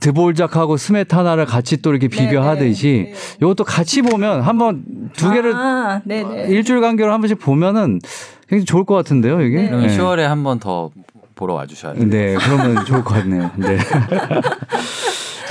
[0.00, 3.36] 드볼작하고 스메타나를 같이 또 이렇게 네, 비교하듯이 네, 네.
[3.40, 4.84] 이것도 같이 보면 한번
[5.14, 6.00] 두 개를 아,
[6.48, 8.00] 일주일 간격으로 한 번씩 보면은
[8.48, 9.62] 굉장히 좋을 것 같은데요, 이게.
[9.62, 9.68] 네.
[9.68, 10.90] 그러면 10월에 한 번 더
[11.34, 12.08] 보러 와주셔야 돼요.
[12.08, 13.50] 네, 그러면 좋을 것 같네요.
[13.56, 13.76] 네.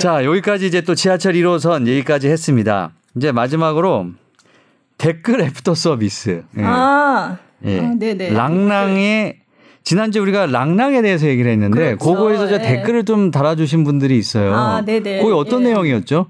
[0.04, 2.90] 자, 여기까지 이제 또 지하철 1호선 얘기까지 했습니다.
[3.16, 4.08] 이제 마지막으로
[4.98, 6.42] 댓글 애프터 서비스.
[6.58, 6.62] 예.
[6.62, 7.80] 아, 예.
[7.80, 8.34] 아, 네네.
[8.34, 9.38] 랑랑의
[9.82, 12.04] 지난주 우리가 랑랑에 대해서 얘기를 했는데 그렇죠.
[12.04, 12.58] 그거에서 저 예.
[12.58, 14.54] 댓글을 좀 달아주신 분들이 있어요.
[14.54, 15.22] 아, 네네.
[15.22, 15.68] 거기 어떤 예.
[15.68, 16.26] 내용이었죠?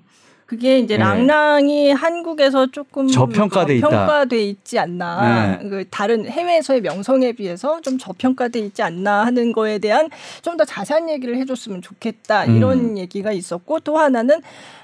[0.47, 0.99] 그게 이제 예.
[0.99, 3.89] 랑랑이 한국에서 조금 저평가돼 있다.
[3.89, 5.59] 평가돼 있지 않나.
[5.61, 5.69] 네.
[5.69, 10.09] 그 다른 해외에서의 명성에 비해서 좀 저평가돼 있지 않나 하는 거에 대한
[10.43, 12.99] 좀 더 자세한 얘기를 해줬으면 좋겠다 이런 음.
[12.99, 14.41] 얘기가 있었고 또 하나는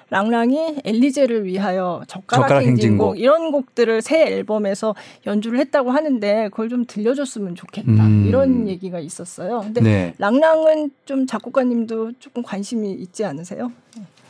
[0.08, 4.96] 랑랑이 엘리제를 위하여 젓가락, 젓가락 행진곡 이런 곡들을 새 앨범에서
[5.26, 8.24] 연주를 했다고 하는데 그걸 좀 들려줬으면 좋겠다 음.
[8.26, 9.60] 이런 얘기가 있었어요.
[9.60, 10.14] 근데 네.
[10.18, 13.70] 랑랑은 좀 작곡가님도 조금 관심이 있지 않으세요?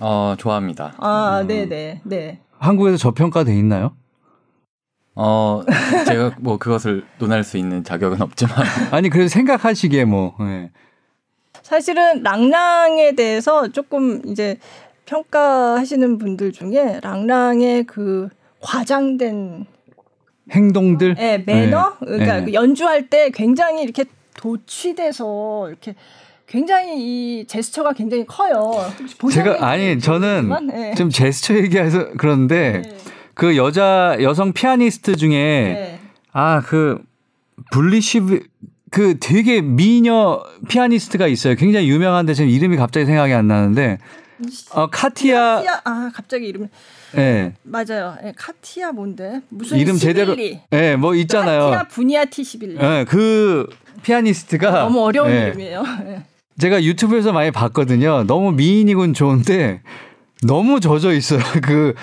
[0.00, 0.94] 어 좋아합니다.
[0.98, 1.46] 아 음.
[1.46, 2.40] 네네 네.
[2.58, 3.94] 한국에서 저평가돼 있나요?
[5.14, 5.62] 어
[6.06, 8.54] 제가 뭐 그것을 논할 수 있는 자격은 없지만
[8.90, 10.70] 아니 그래도 생각하시기에 뭐 네.
[11.62, 14.58] 사실은 랑랑에 대해서 조금 이제
[15.06, 18.28] 평가하시는 분들 중에 랑랑의 그
[18.60, 19.66] 과장된
[20.50, 22.06] 행동들, 네, 매너, 네.
[22.06, 22.44] 그러니까 네.
[22.46, 24.04] 그 연주할 때 굉장히 이렇게
[24.36, 25.94] 도취돼서 이렇게
[26.50, 28.72] 굉장히 이 제스처가 굉장히 커요.
[29.32, 30.94] 제가 아니 저는 네.
[30.96, 32.96] 좀 제스처 얘기해서 그런데 네.
[33.34, 36.00] 그 여자 여성 피아니스트 중에 네.
[36.32, 36.98] 아그
[37.70, 38.40] 블리시브
[38.90, 41.54] 그 되게 미녀 피아니스트가 있어요.
[41.54, 43.98] 굉장히 유명한데 지금 이름이 갑자기 생각이 안 나는데
[44.72, 45.56] 어 카티아.
[45.56, 46.66] 카티아 아 갑자기 이름.
[47.14, 47.16] 예.
[47.16, 47.54] 네.
[47.62, 48.16] 맞아요.
[48.24, 49.40] 네, 카티아 뭔데?
[49.50, 50.36] 무슨 이름 제대로.
[50.36, 51.70] 예, 네, 뭐 있잖아요.
[51.70, 52.74] 카티아 부니아 티 시빌리.
[52.74, 53.68] 예, 네, 그
[54.02, 55.46] 피아니스트가 너무 어려운 네.
[55.46, 55.84] 이름이에요.
[56.60, 56.66] 네.
[56.66, 58.24] 제가 유튜브에서 많이 봤거든요.
[58.26, 59.80] 너무 미인이군 좋은데
[60.42, 61.40] 너무 젖어 있어요.
[61.62, 61.94] 그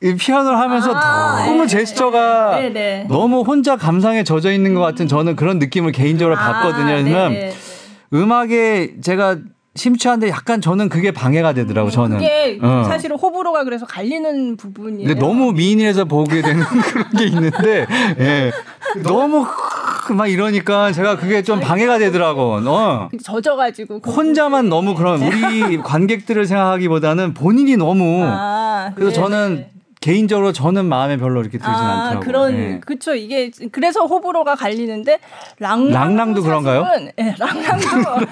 [0.00, 3.06] 피아노를 하면서 아, 너무 네, 제스처가 네, 네.
[3.08, 6.94] 너무 혼자 감상에 젖어 있는 것 같은 저는 그런 느낌을 개인적으로 아, 받거든요.
[6.94, 7.52] 왜냐면
[8.14, 9.36] 음악에 제가
[9.76, 12.18] 심취한데 약간 저는 그게 방해가 되더라고 저는.
[12.18, 12.84] 그게 어.
[12.86, 15.06] 사실은 호불호가 그래서 갈리는 부분이에요.
[15.06, 17.86] 근데 너무 미인에서 보게 되는 그런 게 있는데,
[18.18, 18.50] 예.
[19.04, 19.46] 너무
[20.14, 22.60] 막 이러니까 제가 그게 좀 방해가 되더라고.
[22.66, 23.08] 어.
[23.22, 28.24] 젖어가지고 혼자만 너무 그런 우리 관객들을 생각하기보다는 본인이 너무.
[28.24, 29.22] 아, 그래서 네네.
[29.22, 29.66] 저는
[30.00, 32.20] 개인적으로 저는 마음에 별로 이렇게 들진 아, 않더라고요.
[32.20, 32.80] 그런 네.
[32.80, 35.18] 그쵸 이게 그래서 호불호가 갈리는데
[35.58, 36.86] 랑랑도, 랑랑도 그런가요?
[37.16, 38.26] 네, 랑랑도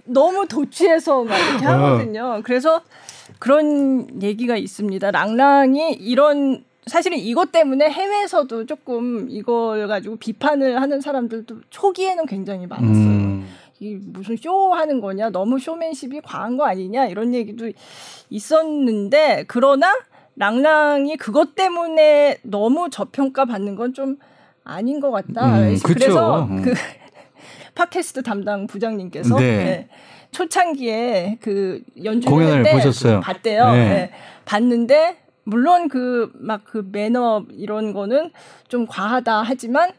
[0.04, 1.70] 너무 도취해서 막 이렇게 어.
[1.70, 2.40] 하거든요.
[2.42, 2.80] 그래서
[3.38, 5.10] 그런 얘기가 있습니다.
[5.10, 12.94] 랑랑이 이런 사실은 이것 때문에 해외에서도 조금 이걸 가지고 비판을 하는 사람들도 초기에는 굉장히 많았어요.
[12.94, 13.48] 음.
[13.80, 17.70] 이 무슨 쇼 하는 거냐, 너무 쇼맨십이 과한 거 아니냐 이런 얘기도
[18.30, 19.92] 있었는데 그러나
[20.36, 24.16] 랑랑이 그것 때문에 너무 저평가 받는 건 좀
[24.64, 25.58] 아닌 것 같다.
[25.58, 26.62] 음, 그래서 음.
[26.62, 26.72] 그
[27.74, 29.56] 팟캐스트 담당 부장님께서 네.
[29.64, 29.88] 네.
[30.30, 33.20] 초창기에 그 연주 공연을 보셨어요.
[33.20, 33.70] 봤대요.
[33.72, 33.88] 네.
[33.88, 34.10] 네.
[34.44, 38.30] 봤는데 물론 그 막그 그 매너 이런 거는
[38.68, 39.92] 좀 과하다 하지만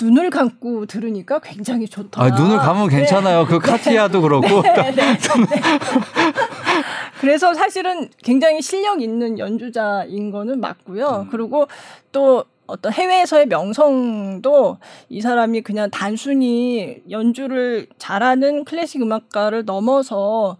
[0.00, 2.22] 눈을 감고 들으니까 굉장히 좋다.
[2.22, 2.98] 아, 눈을 감으면 네.
[2.98, 3.46] 괜찮아요.
[3.46, 3.68] 그 네.
[3.70, 4.62] 카티아도 그렇고.
[4.62, 5.18] 네, 네, 네,
[7.20, 11.26] 그래서 사실은 굉장히 실력 있는 연주자인 거는 맞고요.
[11.26, 11.28] 음.
[11.30, 11.66] 그리고
[12.12, 14.78] 또 어떤 해외에서의 명성도
[15.08, 20.56] 이 사람이 그냥 단순히 연주를 잘하는 클래식 음악가를 넘어서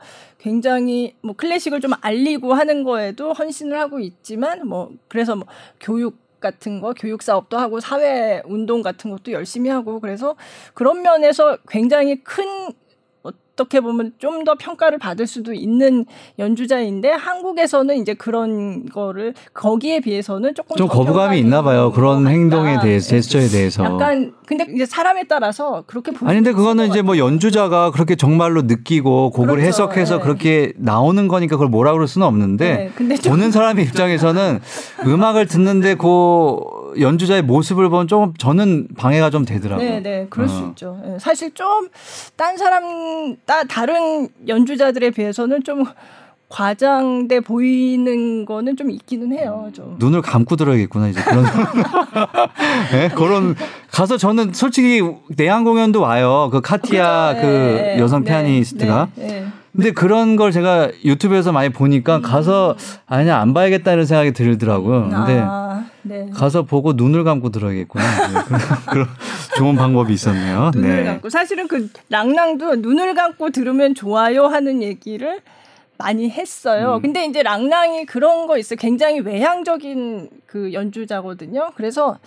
[0.46, 5.44] 굉장히 뭐 클래식을 좀 알리고 하는 거에도 헌신을 하고 있지만 뭐 그래서 뭐
[5.80, 10.36] 교육 같은 거 교육 사업도 하고 사회 운동 같은 것도 열심히 하고 그래서
[10.72, 12.44] 그런 면에서 굉장히 큰
[13.56, 16.04] 어떻게 보면 좀 더 평가를 받을 수도 있는
[16.38, 21.90] 연주자인데 한국에서는 이제 그런 거를 거기에 비해서는 조금 좀 거부감이 있나 봐요.
[21.90, 23.82] 그런 행동에 대해서 제스처에 대해서.
[23.82, 29.30] 약간 근데 이제 사람에 따라서 그렇게 아니 근데 그거는 이제 뭐 연주자가 그렇게 정말로 느끼고
[29.30, 29.66] 곡을 그렇죠.
[29.66, 30.22] 해석해서 네.
[30.22, 32.92] 그렇게 나오는 거니까 그걸 뭐라 그럴 수는 없는데 네.
[32.94, 34.60] 근데 보는 사람의 입장에서는
[35.06, 39.88] 음악을 듣는데 그 연주자의 모습을 보면 좀 저는 방해가 좀 되더라고요.
[39.88, 40.48] 네, 네, 그럴 어.
[40.48, 41.00] 수 있죠.
[41.04, 41.88] 네, 사실 좀
[42.36, 45.84] 딴 사람, 따, 다른 연주자들에 비해서는 좀
[46.48, 49.68] 과장돼 보이는 거는 좀 있기는 해요.
[49.72, 49.96] 좀.
[49.98, 51.44] 눈을 감고 들어야겠구나 이제 그런
[52.92, 53.08] 네?
[53.16, 53.54] 그런
[53.90, 55.02] 가서 저는 솔직히
[55.36, 56.48] 내한 공연도 와요.
[56.52, 57.46] 그 카티아 그렇죠.
[57.46, 59.08] 그 네, 여성 네, 피아니스트가.
[59.16, 59.46] 네, 네.
[59.72, 62.22] 근데 그런 걸 제가 유튜브에서 많이 보니까 음.
[62.22, 62.76] 가서
[63.06, 65.08] 아니야 안 봐야겠다는 생각이 들더라고요.
[65.10, 66.30] 근데 아, 네.
[66.32, 68.04] 가서 보고 눈을 감고 들어야겠구나.
[68.04, 68.34] 네,
[68.90, 69.08] 그런
[69.56, 70.70] 좋은 방법이 있었네요.
[70.74, 71.04] 눈을 네.
[71.04, 75.40] 감고 사실은 그 랑랑도 눈을 감고 들으면 좋아요 하는 얘기를
[75.98, 76.96] 많이 했어요.
[76.96, 77.02] 음.
[77.02, 78.76] 근데 이제 랑랑이 그런 거 있어요.
[78.78, 81.72] 굉장히 외향적인 그 연주자거든요.
[81.74, 82.18] 그래서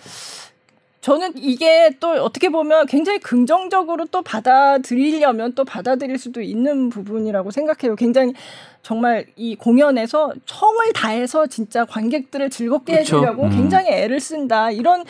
[1.00, 7.96] 저는 이게 또 어떻게 보면 굉장히 긍정적으로 또 받아들이려면 또 받아들일 수도 있는 부분이라고 생각해요.
[7.96, 8.34] 굉장히
[8.82, 13.16] 정말 이 공연에서 청을 다해서 진짜 관객들을 즐겁게 그렇죠.
[13.16, 13.50] 해주려고 음.
[13.50, 14.70] 굉장히 애를 쓴다.
[14.70, 15.04] 이런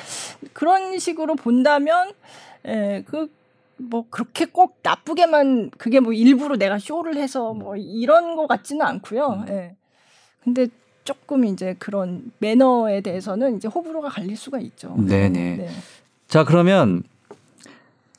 [0.53, 2.13] 그런 식으로 본다면
[2.67, 3.31] 예, 그,
[3.77, 9.45] 뭐, 그렇게 꼭 나쁘게만, 그게 뭐 일부러 내가 쇼를 해서 뭐 이런 거 같지는 않고요.
[9.47, 9.49] 음.
[9.49, 9.77] 예.
[10.45, 10.69] 근데
[11.11, 14.95] 조금 이제 그런 매너에 대해서는 이제 호불호가 갈릴 수가 있죠.
[14.97, 15.57] 네네.
[15.57, 15.69] 네.
[16.29, 17.03] 자 그러면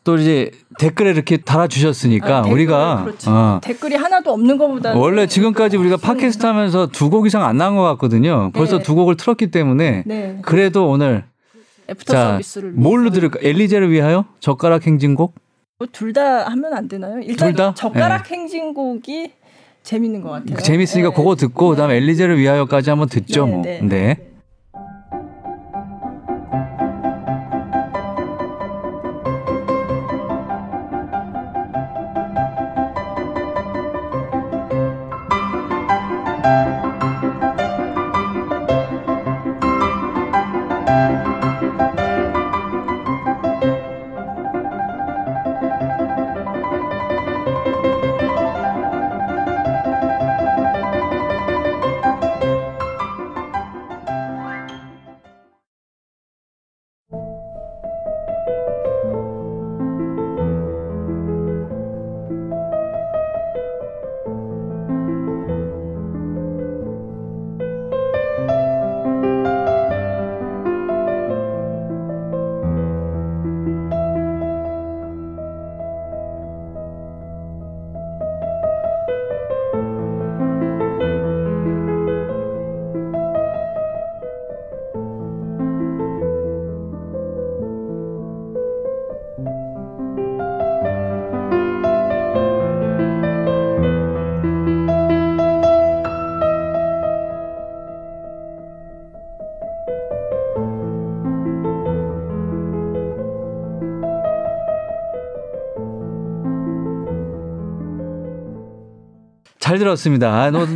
[0.04, 3.60] 또 이제 댓글에 이렇게 달아주셨으니까 아, 댓글, 우리가 어.
[3.64, 7.84] 댓글이 하나도 없는 것보다 원래 지금까지 우리가 팟캐스트 하면서 두 곡 이상 안 나온 것
[7.84, 8.52] 같거든요.
[8.54, 8.84] 벌써 네.
[8.84, 10.40] 두 곡을 틀었기 때문에 네.
[10.42, 11.24] 그래도 오늘
[12.06, 12.40] 자
[12.74, 13.40] 뭘로 들을까?
[13.42, 15.34] 엘리제를 위하여 젓가락 행진곡?
[15.80, 17.22] 뭐 둘다 하면 안 되나요?
[17.22, 18.36] 일단 젓가락 네.
[18.36, 19.32] 행진곡이
[19.84, 20.58] 재밌는 것 같아요.
[20.58, 21.16] 재밌으니까 네.
[21.16, 23.46] 그거 듣고 그다음에 엘리제를 위하여까지 한번 듣죠.
[23.46, 23.62] 네, 뭐.
[23.64, 23.82] 네.
[23.82, 24.32] 네.
[109.72, 110.28] 잘 들었습니다.
[110.28, 110.68] 아, 너,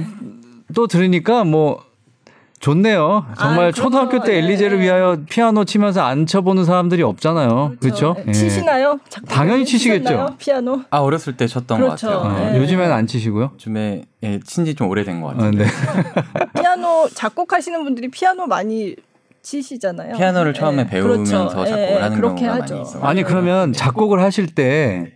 [0.74, 1.84] 또 들으니까 뭐
[2.62, 3.26] 좋네요.
[3.38, 4.84] 정말 아, 초등학교 때 엘리제를 예.
[4.84, 7.74] 위하여 피아노 치면서 안 쳐보는 사람들이 없잖아요.
[7.82, 8.14] 그렇죠?
[8.14, 8.30] 그렇죠?
[8.30, 8.32] 예.
[8.32, 9.02] 치시나요?
[9.28, 10.38] 당연히 치시겠죠.
[10.38, 10.84] 피아노?
[10.92, 12.08] 아 어렸을 때 쳤던 그렇죠.
[12.08, 12.52] 것 같아요.
[12.52, 12.58] 어, 예.
[12.62, 13.52] 요즘에는 안 치시고요?
[13.56, 15.50] 요즘에 예, 친지 좀 오래된 것 같아요.
[15.50, 15.66] 아, 네.
[16.62, 18.96] 피아노 작곡하시는 분들이 피아노 많이
[19.42, 20.16] 치시잖아요.
[20.16, 20.60] 피아노를 네.
[20.60, 21.66] 처음에 배우면서 그렇죠.
[21.66, 22.00] 작곡을 네.
[22.00, 22.76] 하는 경우가 하죠.
[22.76, 23.04] 많이 있어요.
[23.04, 25.12] 아니 그러면 작곡을 하실 때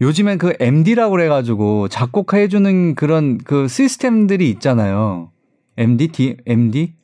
[0.00, 5.30] 요즘엔 그 MD라고 그래가지고 작곡해주는 그런 그 시스템들이 있잖아요.
[5.76, 6.94] MD, D, MD?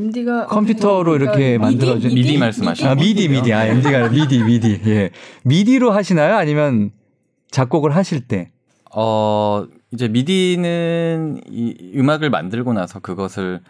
[0.00, 2.38] MD가 컴퓨터로 이렇게 만들어준 미디, 미디?
[2.38, 3.52] 말씀하시는 아 미디 미디.
[3.52, 4.80] 아 MD가 미디 미디.
[4.86, 5.10] 예.
[5.44, 6.36] 미디로 하시나요?
[6.36, 6.90] 아니면
[7.50, 8.50] 작곡을 하실 때?
[8.94, 13.60] 어 이제 미디는 이 음악을 만들고 나서 그것을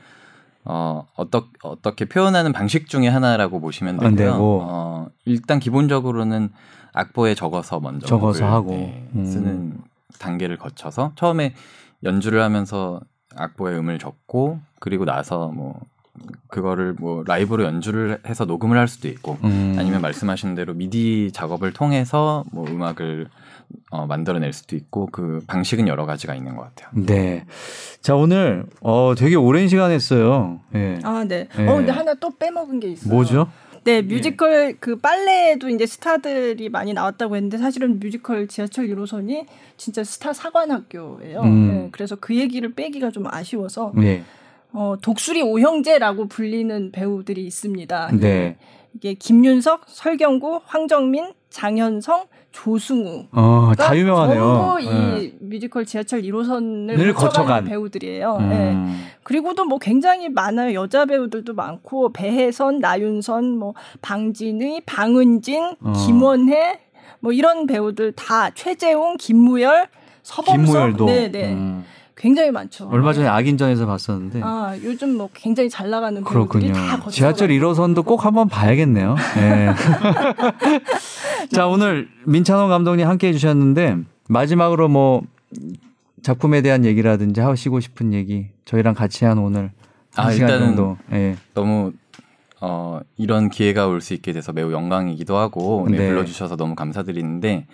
[0.65, 4.37] 어 어떻게 어떻게 표현하는 방식 중에 하나라고 보시면 되고요.
[4.41, 6.51] 어 일단 기본적으로는
[6.93, 9.25] 악보에 적어서 먼저 적어서 하고 네, 음.
[9.25, 9.79] 쓰는
[10.19, 11.55] 단계를 거쳐서 처음에
[12.05, 13.01] 연주를 하면서
[13.35, 15.81] 악보에 음을 적고 그리고 나서 뭐
[16.49, 19.77] 그거를 뭐 라이브로 연주를 해서 녹음을 할 수도 있고 음.
[19.79, 23.29] 아니면 말씀하신 대로 미디 작업을 통해서 뭐 음악을
[23.91, 26.91] 어, 만들어낼 수도 있고 그 방식은 여러 가지가 있는 것 같아요.
[26.93, 27.47] 네.
[28.03, 30.61] 자 오늘 어 되게 오랜 시간 했어요.
[30.75, 30.99] 예.
[31.03, 31.49] 아 네.
[31.57, 31.69] 네.
[31.69, 33.13] 어 근데 하나 또 빼먹은 게 있어요.
[33.13, 33.49] 뭐죠?
[33.85, 34.77] 네, 뮤지컬 예.
[34.79, 41.41] 그 빨래에도 이제 스타들이 많이 나왔다고 했는데 사실은 뮤지컬 지하철 1호선이 진짜 스타 사관학교예요.
[41.41, 41.69] 음.
[41.69, 44.23] 네, 그래서 그 얘기를 빼기가 좀 아쉬워서 네.
[44.73, 48.11] 어, 독수리 오형제라고 불리는 배우들이 있습니다.
[48.19, 48.57] 네.
[48.95, 53.27] 이게 김윤석, 설경구, 황정민, 장현성, 조승우.
[53.33, 54.41] 어, 다 유명하네요.
[54.41, 55.35] 전부 이 네.
[55.41, 58.37] 뮤지컬 지하철 1호선을 거쳐간 배우들이에요.
[58.41, 58.49] 음.
[58.49, 58.77] 네.
[59.23, 60.75] 그리고도 뭐 굉장히 많아요.
[60.75, 65.93] 여자 배우들도 많고 배혜선, 나윤선, 뭐 방진의, 방은진, 어.
[66.05, 66.81] 김원혜
[67.21, 69.89] 뭐 이런 배우들 다 최재웅, 김무열,
[70.23, 70.67] 서범석.
[70.67, 71.07] 김무열도.
[71.07, 71.53] 네, 네.
[71.53, 71.85] 음.
[72.23, 72.89] 굉장히 많죠.
[72.89, 74.41] 얼마 전에 악인전에서 봤었는데.
[74.45, 76.73] 아 요즘 뭐 굉장히 잘 나가는 그렇군요.
[76.73, 79.17] 다 지하철 1호선도 꼭 한번 봐야겠네요.
[79.35, 79.71] 네.
[81.53, 83.97] 자 오늘 민찬호 감독님 함께 해 주셨는데
[84.29, 85.23] 마지막으로 뭐
[86.23, 89.73] 작품에 대한 얘기라든지 하시고 싶은 얘기 저희랑 같이 한 오늘
[90.15, 90.97] 아 일단은 정도.
[91.11, 91.35] 네.
[91.55, 91.93] 너무
[92.61, 96.07] 어, 이런 기회가 올 수 있게 돼서 매우 영광이기도 하고 네, 네.
[96.09, 97.67] 불러주셔서 너무 감사드리는데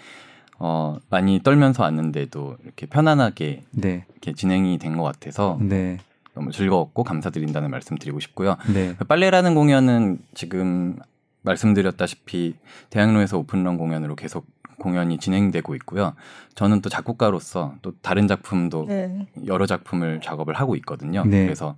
[0.58, 4.04] 어, 많이 떨면서 왔는데도 이렇게 편안하게 네.
[4.10, 5.98] 이렇게 진행이 된 것 같아서 네.
[6.34, 8.56] 너무 즐거웠고 감사드린다는 말씀 드리고 싶고요.
[8.72, 8.94] 네.
[8.98, 10.96] 그 빨래라는 공연은 지금
[11.42, 12.54] 말씀드렸다시피
[12.90, 14.46] 대학로에서 오픈런 공연으로 계속
[14.80, 16.14] 공연이 진행되고 있고요.
[16.54, 19.26] 저는 또 작곡가로서 또 다른 작품도 네.
[19.46, 21.24] 여러 작품을 작업을 하고 있거든요.
[21.24, 21.44] 네.
[21.44, 21.76] 그래서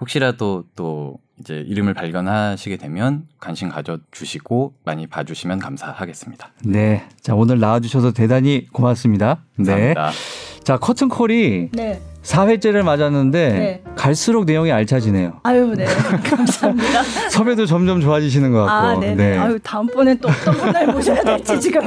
[0.00, 6.50] 혹시라도 또 이제 이름을 발견하시게 되면 관심 가져주시고 많이 봐주시면 감사하겠습니다.
[6.64, 7.04] 네.
[7.20, 9.42] 자, 오늘 나와주셔서 대단히 고맙습니다.
[9.56, 9.94] 네.
[9.94, 10.10] 감사합니다.
[10.64, 12.00] 자, 커튼콜이 네.
[12.22, 13.82] 4회째를 맞았는데 네.
[13.96, 15.40] 갈수록 내용이 알차지네요.
[15.44, 15.86] 아유, 네.
[16.24, 17.02] 감사합니다.
[17.30, 18.86] 섭외도 점점 좋아지시는 것 같고.
[18.86, 19.14] 아, 네네.
[19.14, 19.38] 네.
[19.38, 21.80] 아유, 다음번엔 또 어떤 분을 모셔야 될지 지금.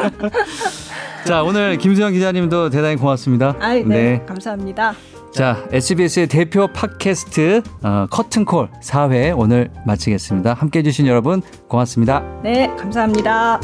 [1.26, 3.56] 자, 오늘 김수영 기자님도 대단히 고맙습니다.
[3.60, 3.95] 아유, 네.
[3.95, 4.26] 네.
[4.26, 4.95] 감사합니다.
[5.32, 10.53] 자, SBS의 대표 팟캐스트 어, 커튼콜 4회 오늘 마치겠습니다.
[10.53, 12.21] 함께 해주신 여러분 고맙습니다.
[12.43, 13.59] 네, 감사합니다.